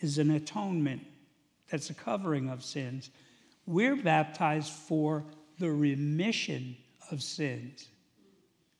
is 0.02 0.18
an 0.18 0.32
atonement 0.32 1.02
that's 1.70 1.90
a 1.90 1.94
covering 1.94 2.50
of 2.50 2.64
sins. 2.64 3.12
We're 3.66 3.96
baptized 3.96 4.72
for 4.72 5.26
the 5.60 5.72
remission 5.72 6.78
of 7.12 7.22
sins. 7.22 7.90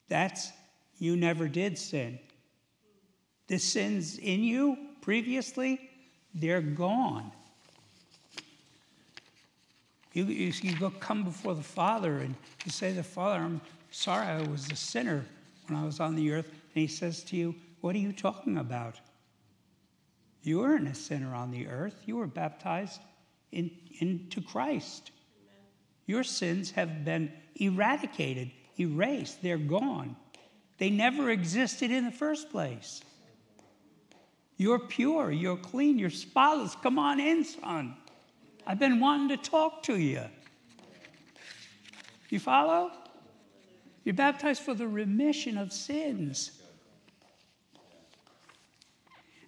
That's 0.08 0.52
you 0.98 1.16
never 1.16 1.48
did 1.48 1.78
sin. 1.78 2.20
The 3.48 3.58
sins 3.58 4.18
in 4.18 4.44
you 4.44 4.78
previously, 5.02 5.90
they're 6.34 6.62
gone. 6.62 7.32
You, 10.14 10.26
you, 10.26 10.52
you 10.62 10.80
go 10.80 10.90
come 10.90 11.24
before 11.24 11.54
the 11.54 11.64
Father 11.64 12.18
and 12.18 12.36
you 12.66 12.72
say 12.72 12.90
to 12.90 12.96
the 12.98 13.04
Father, 13.04 13.44
I'm 13.44 13.62
sorry 13.92 14.28
I 14.28 14.42
was 14.42 14.72
a 14.72 14.76
sinner 14.76 15.26
when 15.68 15.78
I 15.78 15.86
was 15.86 16.00
on 16.00 16.16
the 16.16 16.32
earth. 16.32 16.48
And 16.48 16.82
he 16.82 16.88
says 16.88 17.24
to 17.26 17.36
you, 17.36 17.56
What 17.82 17.96
are 17.96 18.00
you 18.00 18.12
talking 18.12 18.58
about? 18.58 19.00
You 20.42 20.60
weren't 20.60 20.88
a 20.88 20.96
sinner 20.96 21.36
on 21.36 21.52
the 21.52 21.68
earth. 21.68 21.96
You 22.06 22.18
were 22.18 22.28
baptized 22.28 23.02
in, 23.52 23.70
into 24.00 24.42
Christ. 24.42 25.12
Amen. 25.42 25.66
Your 26.06 26.24
sins 26.24 26.72
have 26.72 27.04
been 27.04 27.32
eradicated, 27.56 28.52
erased, 28.80 29.42
they're 29.42 29.58
gone. 29.58 30.16
They 30.78 30.90
never 30.90 31.30
existed 31.30 31.92
in 31.92 32.06
the 32.06 32.12
first 32.12 32.50
place. 32.50 33.02
You're 34.58 34.80
pure, 34.80 35.32
you're 35.32 35.58
clean, 35.58 36.00
you're 36.00 36.10
spotless. 36.10 36.76
Come 36.82 36.98
on 37.00 37.20
in, 37.20 37.44
son. 37.44 37.96
I've 38.70 38.78
been 38.78 39.00
wanting 39.00 39.30
to 39.30 39.38
talk 39.38 39.82
to 39.84 39.98
you. 39.98 40.22
You 42.30 42.40
follow? 42.40 42.92
You're 44.04 44.14
baptized 44.14 44.62
for 44.62 44.76
the 44.76 44.88
remission 44.88 45.58
of 45.58 45.74
sins. 45.74 46.52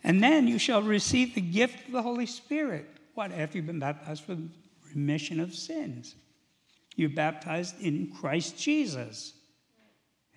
And 0.03 0.23
then 0.23 0.47
you 0.47 0.57
shall 0.57 0.81
receive 0.81 1.35
the 1.35 1.41
gift 1.41 1.85
of 1.85 1.91
the 1.91 2.01
Holy 2.01 2.25
Spirit. 2.25 2.89
What? 3.13 3.31
After 3.31 3.59
you've 3.59 3.67
been 3.67 3.77
baptized 3.77 4.23
for 4.23 4.33
the 4.33 4.49
remission 4.89 5.39
of 5.39 5.53
sins. 5.53 6.15
You're 6.95 7.09
baptized 7.09 7.79
in 7.79 8.11
Christ 8.19 8.57
Jesus 8.57 9.33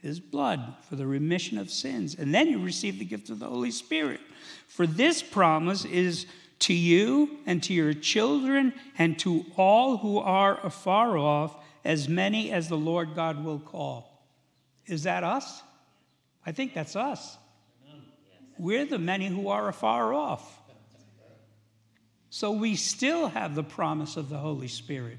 his 0.02 0.20
blood 0.20 0.74
for 0.90 0.96
the 0.96 1.06
remission 1.06 1.56
of 1.56 1.70
sins. 1.70 2.16
And 2.16 2.34
then 2.34 2.48
you 2.48 2.62
receive 2.62 2.98
the 2.98 3.06
gift 3.06 3.30
of 3.30 3.38
the 3.38 3.48
Holy 3.48 3.70
Spirit. 3.70 4.20
For 4.68 4.86
this 4.86 5.22
promise 5.22 5.86
is 5.86 6.26
to 6.60 6.74
you 6.74 7.38
and 7.46 7.62
to 7.64 7.74
your 7.74 7.92
children 7.92 8.72
and 8.98 9.18
to 9.20 9.44
all 9.56 9.98
who 9.98 10.18
are 10.18 10.64
afar 10.64 11.18
off, 11.18 11.56
as 11.84 12.08
many 12.08 12.50
as 12.50 12.68
the 12.68 12.76
Lord 12.76 13.14
God 13.14 13.44
will 13.44 13.58
call. 13.58 14.26
Is 14.86 15.02
that 15.02 15.24
us? 15.24 15.62
I 16.46 16.52
think 16.52 16.74
that's 16.74 16.96
us. 16.96 17.36
We're 18.58 18.86
the 18.86 18.98
many 18.98 19.26
who 19.26 19.48
are 19.48 19.68
afar 19.68 20.14
off. 20.14 20.60
So 22.30 22.52
we 22.52 22.76
still 22.76 23.28
have 23.28 23.54
the 23.54 23.62
promise 23.62 24.16
of 24.16 24.28
the 24.28 24.38
Holy 24.38 24.68
Spirit 24.68 25.18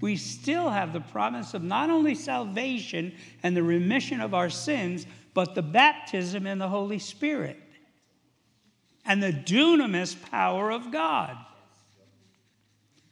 we 0.00 0.16
still 0.16 0.70
have 0.70 0.92
the 0.92 1.00
promise 1.00 1.54
of 1.54 1.62
not 1.62 1.90
only 1.90 2.14
salvation 2.14 3.14
and 3.42 3.56
the 3.56 3.62
remission 3.62 4.20
of 4.20 4.34
our 4.34 4.50
sins, 4.50 5.06
but 5.32 5.54
the 5.54 5.62
baptism 5.62 6.46
in 6.46 6.58
the 6.58 6.68
Holy 6.68 6.98
Spirit 6.98 7.58
and 9.06 9.22
the 9.22 9.32
dunamis 9.32 10.16
power 10.30 10.70
of 10.70 10.90
God. 10.90 11.36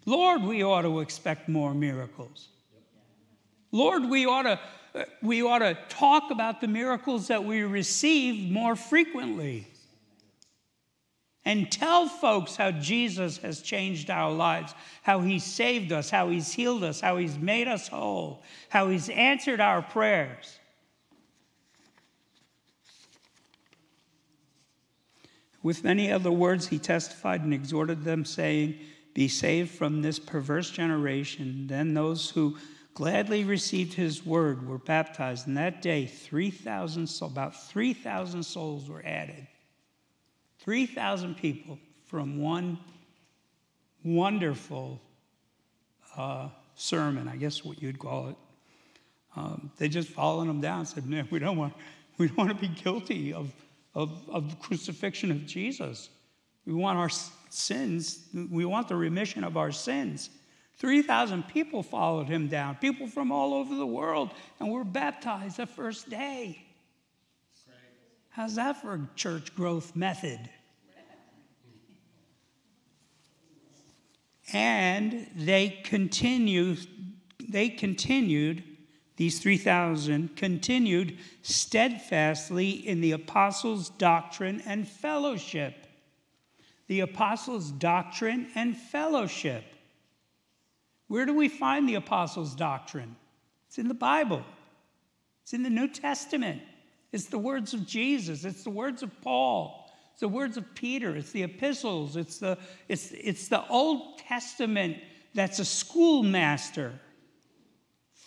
Lord, 0.06 0.42
we 0.42 0.62
ought 0.62 0.82
to 0.82 1.00
expect 1.00 1.48
more 1.48 1.72
miracles. 1.72 2.48
Lord, 3.72 4.04
we 4.04 4.26
ought 4.26 4.42
to, 4.42 4.60
we 5.22 5.42
ought 5.42 5.60
to 5.60 5.78
talk 5.88 6.30
about 6.30 6.60
the 6.60 6.68
miracles 6.68 7.28
that 7.28 7.44
we 7.44 7.62
receive 7.62 8.50
more 8.50 8.76
frequently 8.76 9.66
and 11.44 11.70
tell 11.70 12.08
folks 12.08 12.56
how 12.56 12.70
Jesus 12.70 13.38
has 13.38 13.60
changed 13.60 14.10
our 14.10 14.32
lives, 14.32 14.74
how 15.02 15.20
he 15.20 15.38
saved 15.38 15.92
us, 15.92 16.08
how 16.08 16.28
He's 16.28 16.52
healed 16.52 16.82
us, 16.82 17.00
how 17.00 17.16
He's 17.18 17.38
made 17.38 17.68
us 17.68 17.88
whole, 17.88 18.42
how 18.70 18.88
He's 18.88 19.10
answered 19.10 19.60
our 19.60 19.82
prayers. 19.82 20.58
With 25.64 25.82
many 25.82 26.12
other 26.12 26.30
words, 26.30 26.68
He 26.68 26.78
testified 26.78 27.40
and 27.40 27.54
exhorted 27.54 28.04
them, 28.04 28.26
saying, 28.26 28.78
Be 29.14 29.26
saved 29.28 29.70
from 29.70 30.02
this 30.02 30.18
perverse 30.18 30.70
generation. 30.70 31.66
Then 31.66 31.94
those 31.94 32.30
who 32.30 32.58
gladly 32.92 33.44
received 33.44 33.94
His 33.94 34.26
word 34.26 34.68
were 34.68 34.78
baptized, 34.78 35.46
and 35.46 35.56
that 35.56 35.80
day, 35.80 36.04
3,000, 36.04 37.10
about 37.22 37.56
3,000 37.68 38.42
souls 38.42 38.90
were 38.90 39.02
added. 39.06 39.46
3,000 40.60 41.34
people 41.34 41.78
from 42.04 42.38
one 42.38 42.78
wonderful 44.04 45.00
uh, 46.14 46.48
sermon, 46.74 47.26
I 47.26 47.36
guess 47.36 47.64
what 47.64 47.80
you'd 47.80 47.98
call 47.98 48.28
it. 48.28 48.36
Um, 49.34 49.70
they 49.78 49.88
just 49.88 50.10
followed 50.10 50.46
him 50.46 50.60
down 50.60 50.80
and 50.80 50.88
said, 50.88 51.06
Man, 51.06 51.26
we 51.30 51.38
don't 51.38 51.56
want, 51.56 51.72
we 52.18 52.28
don't 52.28 52.36
want 52.36 52.50
to 52.50 52.54
be 52.54 52.68
guilty 52.68 53.32
of, 53.32 53.50
of, 53.94 54.28
of 54.28 54.50
the 54.50 54.56
crucifixion 54.56 55.30
of 55.30 55.46
Jesus. 55.46 56.10
We 56.66 56.72
want 56.72 56.98
our 56.98 57.10
sins, 57.50 58.26
we 58.50 58.64
want 58.64 58.88
the 58.88 58.96
remission 58.96 59.44
of 59.44 59.56
our 59.56 59.72
sins. 59.72 60.30
3,000 60.78 61.46
people 61.48 61.82
followed 61.82 62.26
him 62.26 62.48
down, 62.48 62.76
people 62.76 63.06
from 63.06 63.30
all 63.30 63.54
over 63.54 63.74
the 63.74 63.86
world, 63.86 64.30
and 64.58 64.70
were 64.70 64.84
baptized 64.84 65.58
the 65.58 65.66
first 65.66 66.10
day. 66.10 66.64
How's 68.30 68.56
that 68.56 68.82
for 68.82 69.08
church 69.14 69.54
growth 69.54 69.94
method? 69.94 70.40
And 74.52 75.28
they 75.36 75.80
continue, 75.84 76.76
they 77.48 77.68
continued, 77.68 78.64
these 79.16 79.38
3,000 79.38 80.36
continued 80.36 81.18
steadfastly 81.42 82.70
in 82.70 83.00
the 83.00 83.12
apostles' 83.12 83.90
doctrine 83.90 84.62
and 84.66 84.88
fellowship. 84.88 85.86
The 86.88 87.00
apostles' 87.00 87.70
doctrine 87.70 88.48
and 88.54 88.76
fellowship. 88.76 89.64
Where 91.06 91.26
do 91.26 91.34
we 91.34 91.48
find 91.48 91.88
the 91.88 91.94
apostles' 91.94 92.54
doctrine? 92.54 93.14
It's 93.68 93.78
in 93.78 93.88
the 93.88 93.94
Bible, 93.94 94.44
it's 95.42 95.54
in 95.54 95.62
the 95.62 95.70
New 95.70 95.88
Testament. 95.88 96.62
It's 97.12 97.26
the 97.26 97.38
words 97.38 97.74
of 97.74 97.86
Jesus, 97.86 98.44
it's 98.44 98.64
the 98.64 98.70
words 98.70 99.04
of 99.04 99.20
Paul. 99.22 99.80
It's 100.10 100.20
the 100.20 100.28
words 100.28 100.56
of 100.56 100.74
Peter, 100.74 101.16
it's 101.16 101.32
the 101.32 101.42
epistles, 101.42 102.16
it's 102.16 102.38
the, 102.38 102.56
it's, 102.88 103.10
it's 103.12 103.48
the 103.48 103.66
Old 103.68 104.18
Testament 104.18 104.98
that's 105.34 105.58
a 105.58 105.64
schoolmaster 105.64 106.92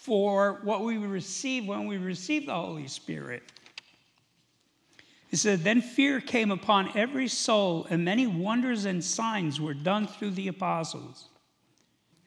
for 0.07 0.61
what 0.63 0.85
we 0.85 0.97
receive 0.97 1.67
when 1.67 1.85
we 1.85 1.97
receive 1.97 2.45
the 2.45 2.53
Holy 2.53 2.87
Spirit. 2.87 3.43
He 5.29 5.35
said, 5.35 5.65
Then 5.65 5.81
fear 5.81 6.21
came 6.21 6.49
upon 6.49 6.97
every 6.97 7.27
soul, 7.27 7.85
and 7.89 8.05
many 8.05 8.25
wonders 8.25 8.85
and 8.85 9.03
signs 9.03 9.59
were 9.59 9.73
done 9.73 10.07
through 10.07 10.31
the 10.31 10.47
apostles. 10.47 11.27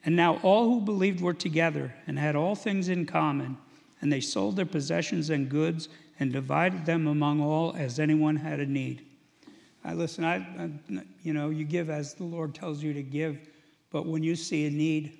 And 0.05 0.15
now 0.15 0.37
all 0.43 0.65
who 0.65 0.79
believed 0.79 1.21
were 1.21 1.33
together 1.33 1.95
and 2.05 2.19
had 2.19 2.35
all 2.35 2.53
things 2.53 2.87
in 2.87 3.07
common, 3.07 3.57
and 3.99 4.13
they 4.13 4.21
sold 4.21 4.57
their 4.57 4.65
possessions 4.67 5.31
and 5.31 5.49
goods 5.49 5.89
and 6.19 6.31
divided 6.31 6.85
them 6.85 7.07
among 7.07 7.41
all 7.41 7.73
as 7.75 7.97
anyone 7.97 8.35
had 8.35 8.59
a 8.59 8.65
need. 8.67 9.07
I 9.83 9.95
listen, 9.95 10.23
I, 10.23 10.35
I, 10.35 10.69
you 11.23 11.33
know, 11.33 11.49
you 11.49 11.65
give 11.65 11.89
as 11.89 12.13
the 12.13 12.25
Lord 12.25 12.53
tells 12.53 12.83
you 12.83 12.93
to 12.93 13.01
give, 13.01 13.39
but 13.89 14.05
when 14.05 14.21
you 14.21 14.35
see 14.35 14.67
a 14.67 14.69
need, 14.69 15.17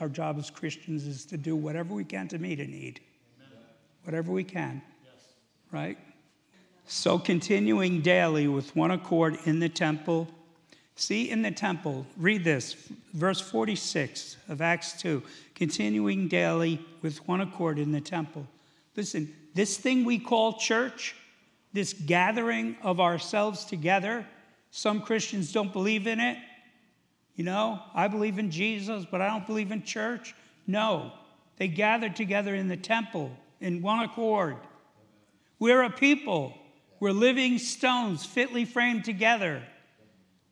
our 0.00 0.08
job 0.08 0.38
as 0.38 0.50
Christians 0.50 1.06
is 1.06 1.24
to 1.26 1.36
do 1.36 1.56
whatever 1.56 1.94
we 1.94 2.04
can 2.04 2.28
to 2.28 2.38
meet 2.38 2.60
a 2.60 2.66
need. 2.66 3.00
Amen. 3.38 3.58
Whatever 4.04 4.32
we 4.32 4.44
can. 4.44 4.82
Yes. 5.04 5.12
Right? 5.70 5.98
So 6.86 7.18
continuing 7.18 8.00
daily 8.00 8.48
with 8.48 8.74
one 8.74 8.90
accord 8.90 9.38
in 9.44 9.60
the 9.60 9.68
temple. 9.68 10.28
See, 10.96 11.30
in 11.30 11.42
the 11.42 11.50
temple, 11.50 12.06
read 12.16 12.44
this, 12.44 12.74
verse 13.12 13.40
46 13.40 14.36
of 14.48 14.60
Acts 14.60 15.00
2. 15.00 15.22
Continuing 15.54 16.28
daily 16.28 16.84
with 17.02 17.26
one 17.28 17.40
accord 17.40 17.78
in 17.78 17.92
the 17.92 18.00
temple. 18.00 18.46
Listen, 18.96 19.32
this 19.54 19.76
thing 19.76 20.04
we 20.04 20.18
call 20.18 20.54
church, 20.54 21.14
this 21.72 21.92
gathering 21.92 22.76
of 22.82 23.00
ourselves 23.00 23.64
together. 23.64 24.26
Some 24.70 25.02
Christians 25.02 25.52
don't 25.52 25.72
believe 25.72 26.06
in 26.06 26.20
it. 26.20 26.38
You 27.38 27.44
know, 27.44 27.80
I 27.94 28.08
believe 28.08 28.40
in 28.40 28.50
Jesus, 28.50 29.06
but 29.08 29.20
I 29.20 29.28
don't 29.28 29.46
believe 29.46 29.70
in 29.70 29.84
church. 29.84 30.34
No, 30.66 31.12
they 31.56 31.68
gathered 31.68 32.16
together 32.16 32.52
in 32.52 32.66
the 32.66 32.76
temple 32.76 33.30
in 33.60 33.80
one 33.80 34.00
accord. 34.00 34.56
We're 35.60 35.84
a 35.84 35.90
people, 35.90 36.52
we're 36.98 37.12
living 37.12 37.58
stones 37.58 38.26
fitly 38.26 38.64
framed 38.64 39.04
together. 39.04 39.62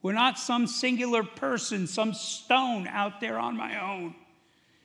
We're 0.00 0.12
not 0.12 0.38
some 0.38 0.68
singular 0.68 1.24
person, 1.24 1.88
some 1.88 2.14
stone 2.14 2.86
out 2.86 3.20
there 3.20 3.36
on 3.36 3.56
my 3.56 3.82
own 3.82 4.14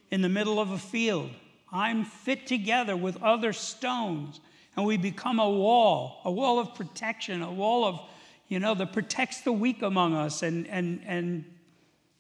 in 0.10 0.24
the 0.24 0.30
middle 0.30 0.60
of 0.60 0.72
a 0.72 0.80
field. 0.80 1.30
I'm 1.72 2.04
fit 2.04 2.48
together 2.48 2.98
with 2.98 3.22
other 3.22 3.54
stones 3.54 4.40
and 4.76 4.88
we 4.88 4.98
become 4.98 5.38
a 5.38 5.48
wall, 5.48 6.20
a 6.26 6.32
wall 6.32 6.58
of 6.58 6.74
protection, 6.74 7.44
a 7.44 7.52
wall 7.52 7.86
of, 7.86 8.02
you 8.48 8.60
know, 8.60 8.74
that 8.74 8.92
protects 8.92 9.42
the 9.42 9.52
weak 9.52 9.84
among 9.84 10.16
us 10.16 10.42
and, 10.42 10.68
and, 10.68 11.04
and 11.06 11.46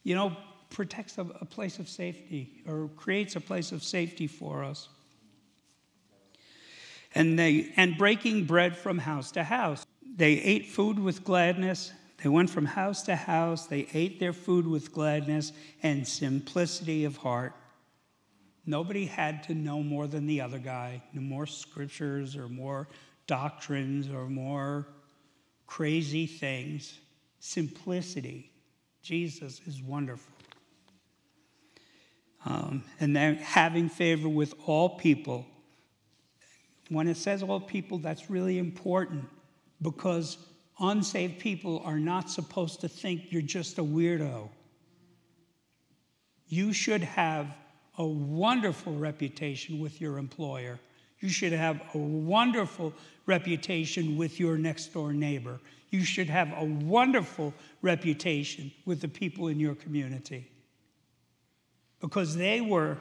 you 0.03 0.15
know, 0.15 0.35
protects 0.69 1.17
a, 1.17 1.21
a 1.21 1.45
place 1.45 1.79
of 1.79 1.89
safety 1.89 2.61
or 2.67 2.89
creates 2.95 3.35
a 3.35 3.41
place 3.41 3.71
of 3.71 3.83
safety 3.83 4.27
for 4.27 4.63
us. 4.63 4.87
And, 7.13 7.37
they, 7.37 7.73
and 7.75 7.97
breaking 7.97 8.45
bread 8.45 8.77
from 8.77 8.97
house 8.97 9.31
to 9.31 9.43
house. 9.43 9.85
They 10.15 10.33
ate 10.33 10.67
food 10.67 10.97
with 10.97 11.23
gladness. 11.23 11.91
They 12.23 12.29
went 12.29 12.49
from 12.49 12.65
house 12.65 13.03
to 13.03 13.15
house. 13.15 13.67
They 13.67 13.87
ate 13.93 14.19
their 14.19 14.33
food 14.33 14.65
with 14.65 14.93
gladness 14.93 15.51
and 15.83 16.07
simplicity 16.07 17.03
of 17.03 17.17
heart 17.17 17.53
Nobody 18.65 19.05
had 19.05 19.43
to 19.43 19.55
know 19.55 19.81
more 19.81 20.07
than 20.07 20.27
the 20.27 20.41
other 20.41 20.59
guy, 20.59 21.01
no 21.13 21.21
more 21.21 21.47
scriptures 21.47 22.35
or 22.35 22.47
more 22.47 22.87
doctrines 23.25 24.07
or 24.07 24.29
more 24.29 24.87
crazy 25.65 26.27
things. 26.27 26.99
Simplicity. 27.39 28.50
Jesus 29.01 29.61
is 29.65 29.81
wonderful. 29.81 30.33
Um, 32.45 32.83
and 32.99 33.15
then 33.15 33.35
having 33.35 33.89
favor 33.89 34.29
with 34.29 34.53
all 34.65 34.97
people. 34.97 35.45
When 36.89 37.07
it 37.07 37.17
says 37.17 37.43
all 37.43 37.59
people, 37.59 37.99
that's 37.99 38.29
really 38.29 38.57
important 38.57 39.25
because 39.81 40.37
unsaved 40.79 41.39
people 41.39 41.81
are 41.85 41.99
not 41.99 42.29
supposed 42.29 42.81
to 42.81 42.87
think 42.87 43.31
you're 43.31 43.41
just 43.41 43.77
a 43.77 43.83
weirdo. 43.83 44.49
You 46.47 46.73
should 46.73 47.01
have 47.01 47.47
a 47.97 48.05
wonderful 48.05 48.95
reputation 48.95 49.79
with 49.79 50.01
your 50.01 50.17
employer. 50.17 50.79
You 51.21 51.29
should 51.29 51.53
have 51.53 51.81
a 51.93 51.97
wonderful 51.97 52.93
reputation 53.25 54.17
with 54.17 54.39
your 54.39 54.57
next 54.57 54.87
door 54.87 55.13
neighbor. 55.13 55.59
You 55.91 56.03
should 56.03 56.27
have 56.27 56.51
a 56.57 56.65
wonderful 56.65 57.53
reputation 57.81 58.71
with 58.85 59.01
the 59.01 59.07
people 59.07 59.47
in 59.47 59.59
your 59.59 59.75
community. 59.75 60.49
Because 61.99 62.35
they 62.35 62.59
were, 62.59 62.97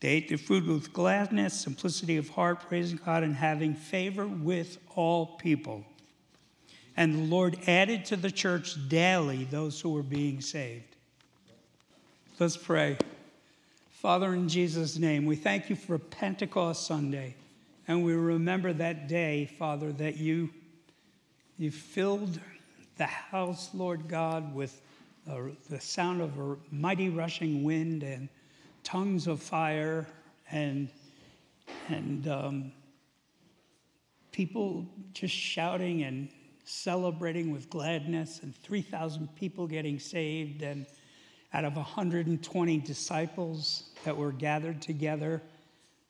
they 0.00 0.08
ate 0.08 0.28
their 0.28 0.38
food 0.38 0.66
with 0.66 0.92
gladness, 0.92 1.52
simplicity 1.52 2.16
of 2.16 2.30
heart, 2.30 2.60
praising 2.68 2.98
God, 3.04 3.22
and 3.22 3.34
having 3.34 3.74
favor 3.74 4.26
with 4.26 4.78
all 4.94 5.26
people. 5.26 5.84
And 6.96 7.14
the 7.14 7.24
Lord 7.24 7.58
added 7.66 8.06
to 8.06 8.16
the 8.16 8.30
church 8.30 8.76
daily 8.88 9.44
those 9.44 9.80
who 9.80 9.90
were 9.90 10.02
being 10.02 10.40
saved. 10.40 10.96
Let's 12.38 12.56
pray. 12.56 12.96
Father, 13.98 14.32
in 14.32 14.48
Jesus' 14.48 14.96
name, 14.96 15.26
we 15.26 15.34
thank 15.34 15.68
you 15.68 15.74
for 15.74 15.98
Pentecost 15.98 16.86
Sunday. 16.86 17.34
And 17.88 18.04
we 18.04 18.12
remember 18.12 18.72
that 18.74 19.08
day, 19.08 19.46
Father, 19.58 19.90
that 19.94 20.16
you, 20.16 20.50
you 21.58 21.72
filled 21.72 22.38
the 22.96 23.06
house, 23.06 23.70
Lord 23.74 24.06
God, 24.06 24.54
with 24.54 24.80
uh, 25.28 25.38
the 25.68 25.80
sound 25.80 26.20
of 26.20 26.38
a 26.38 26.56
mighty 26.70 27.08
rushing 27.08 27.64
wind 27.64 28.04
and 28.04 28.28
tongues 28.84 29.26
of 29.26 29.42
fire 29.42 30.06
and, 30.52 30.88
and 31.88 32.28
um, 32.28 32.72
people 34.30 34.86
just 35.12 35.34
shouting 35.34 36.04
and 36.04 36.28
celebrating 36.62 37.50
with 37.50 37.68
gladness, 37.68 38.44
and 38.44 38.54
3,000 38.54 39.34
people 39.34 39.66
getting 39.66 39.98
saved. 39.98 40.62
And 40.62 40.86
out 41.52 41.64
of 41.64 41.76
120 41.76 42.78
disciples 42.78 43.90
that 44.04 44.16
were 44.16 44.32
gathered 44.32 44.82
together. 44.82 45.42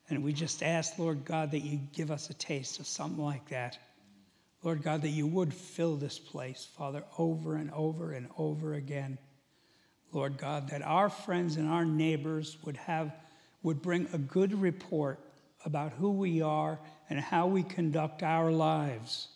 And 0.08 0.24
we 0.24 0.32
just 0.32 0.62
asked, 0.62 0.98
Lord 0.98 1.24
God, 1.24 1.52
that 1.52 1.60
you 1.60 1.80
give 1.92 2.10
us 2.10 2.30
a 2.30 2.34
taste 2.34 2.80
of 2.80 2.86
something 2.86 3.22
like 3.22 3.48
that. 3.50 3.78
Lord 4.62 4.82
God, 4.82 5.02
that 5.02 5.10
you 5.10 5.26
would 5.26 5.54
fill 5.54 5.96
this 5.96 6.18
place, 6.18 6.66
Father, 6.76 7.04
over 7.16 7.54
and 7.54 7.70
over 7.72 8.12
and 8.12 8.28
over 8.36 8.74
again. 8.74 9.18
Lord 10.12 10.38
God, 10.38 10.70
that 10.70 10.82
our 10.82 11.08
friends 11.08 11.56
and 11.56 11.68
our 11.68 11.84
neighbors 11.84 12.56
would 12.64 12.76
have 12.76 13.12
would 13.62 13.82
bring 13.82 14.08
a 14.12 14.18
good 14.18 14.54
report 14.60 15.18
about 15.64 15.92
who 15.92 16.10
we 16.10 16.40
are 16.42 16.78
and 17.10 17.18
how 17.18 17.46
we 17.46 17.62
conduct 17.62 18.22
our 18.22 18.50
lives. 18.50 19.28